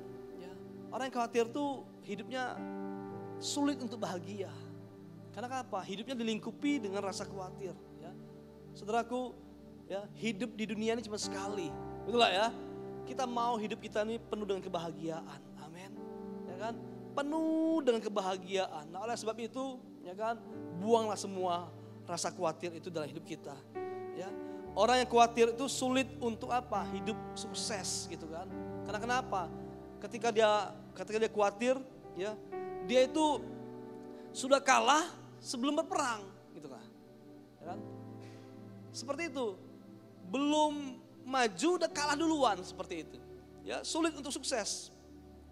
Ya. 0.90 0.94
Orang 0.98 1.04
yang 1.06 1.14
khawatir 1.14 1.44
tuh 1.54 1.86
hidupnya 2.02 2.58
sulit 3.38 3.78
untuk 3.78 4.02
bahagia. 4.02 4.50
Karena 5.30 5.62
apa? 5.62 5.86
Hidupnya 5.86 6.18
dilingkupi 6.18 6.82
dengan 6.82 7.06
rasa 7.06 7.22
khawatir. 7.22 7.70
Ya. 8.02 8.10
Saudaraku, 8.74 9.38
ya 9.86 10.02
hidup 10.18 10.58
di 10.58 10.66
dunia 10.66 10.98
ini 10.98 11.06
cuma 11.06 11.14
sekali. 11.14 11.70
Betul 12.02 12.26
ya? 12.26 12.50
Kita 13.06 13.22
mau 13.26 13.54
hidup 13.54 13.78
kita 13.78 14.02
ini 14.02 14.18
penuh 14.18 14.46
dengan 14.46 14.62
kebahagiaan 14.66 15.50
kan? 16.60 16.74
Penuh 17.16 17.80
dengan 17.80 18.00
kebahagiaan. 18.04 18.84
Nah, 18.92 19.00
oleh 19.08 19.16
sebab 19.16 19.34
itu, 19.40 19.80
ya 20.04 20.12
kan, 20.12 20.36
buanglah 20.78 21.16
semua 21.16 21.72
rasa 22.04 22.28
khawatir 22.28 22.76
itu 22.76 22.92
dalam 22.92 23.08
hidup 23.08 23.24
kita. 23.24 23.56
Ya. 24.14 24.28
Orang 24.76 25.02
yang 25.02 25.08
khawatir 25.08 25.56
itu 25.56 25.66
sulit 25.66 26.06
untuk 26.22 26.52
apa? 26.52 26.86
Hidup 26.94 27.16
sukses 27.34 28.06
gitu 28.06 28.28
kan. 28.30 28.46
Karena 28.86 29.00
kenapa? 29.00 29.50
Ketika 30.00 30.32
dia 30.32 30.72
ketika 30.96 31.16
dia 31.20 31.30
khawatir, 31.30 31.76
ya, 32.16 32.32
dia 32.88 33.04
itu 33.04 33.44
sudah 34.32 34.58
kalah 34.58 35.08
sebelum 35.38 35.76
berperang 35.78 36.24
gitu 36.56 36.68
kan. 36.68 36.86
Ya 37.60 37.64
kan? 37.74 37.78
Seperti 38.90 39.30
itu. 39.30 39.56
Belum 40.30 40.98
maju 41.26 41.68
udah 41.76 41.90
kalah 41.90 42.16
duluan 42.16 42.58
seperti 42.64 43.06
itu. 43.06 43.18
Ya, 43.62 43.84
sulit 43.84 44.16
untuk 44.16 44.32
sukses. 44.32 44.88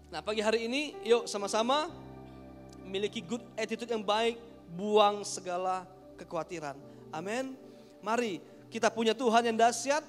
Nah 0.09 0.25
pagi 0.25 0.41
hari 0.41 0.65
ini 0.65 0.97
yuk 1.05 1.29
sama-sama 1.29 1.93
memiliki 2.81 3.21
good 3.21 3.45
attitude 3.53 3.93
yang 3.93 4.01
baik, 4.01 4.41
buang 4.73 5.21
segala 5.21 5.85
kekhawatiran. 6.17 6.73
Amin. 7.13 7.53
Mari 8.01 8.41
kita 8.73 8.89
punya 8.89 9.13
Tuhan 9.13 9.53
yang 9.53 9.57
dahsyat, 9.57 10.01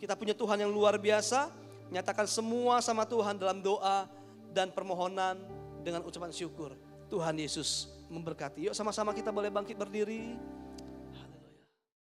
kita 0.00 0.16
punya 0.16 0.32
Tuhan 0.32 0.64
yang 0.64 0.72
luar 0.72 0.96
biasa, 0.96 1.52
nyatakan 1.92 2.24
semua 2.24 2.80
sama 2.80 3.04
Tuhan 3.04 3.36
dalam 3.36 3.60
doa 3.60 4.08
dan 4.56 4.72
permohonan 4.72 5.36
dengan 5.84 6.00
ucapan 6.02 6.32
syukur. 6.32 6.72
Tuhan 7.12 7.36
Yesus 7.36 7.92
memberkati. 8.08 8.72
Yuk 8.72 8.74
sama-sama 8.74 9.12
kita 9.12 9.28
boleh 9.28 9.52
bangkit 9.52 9.76
berdiri. 9.76 10.40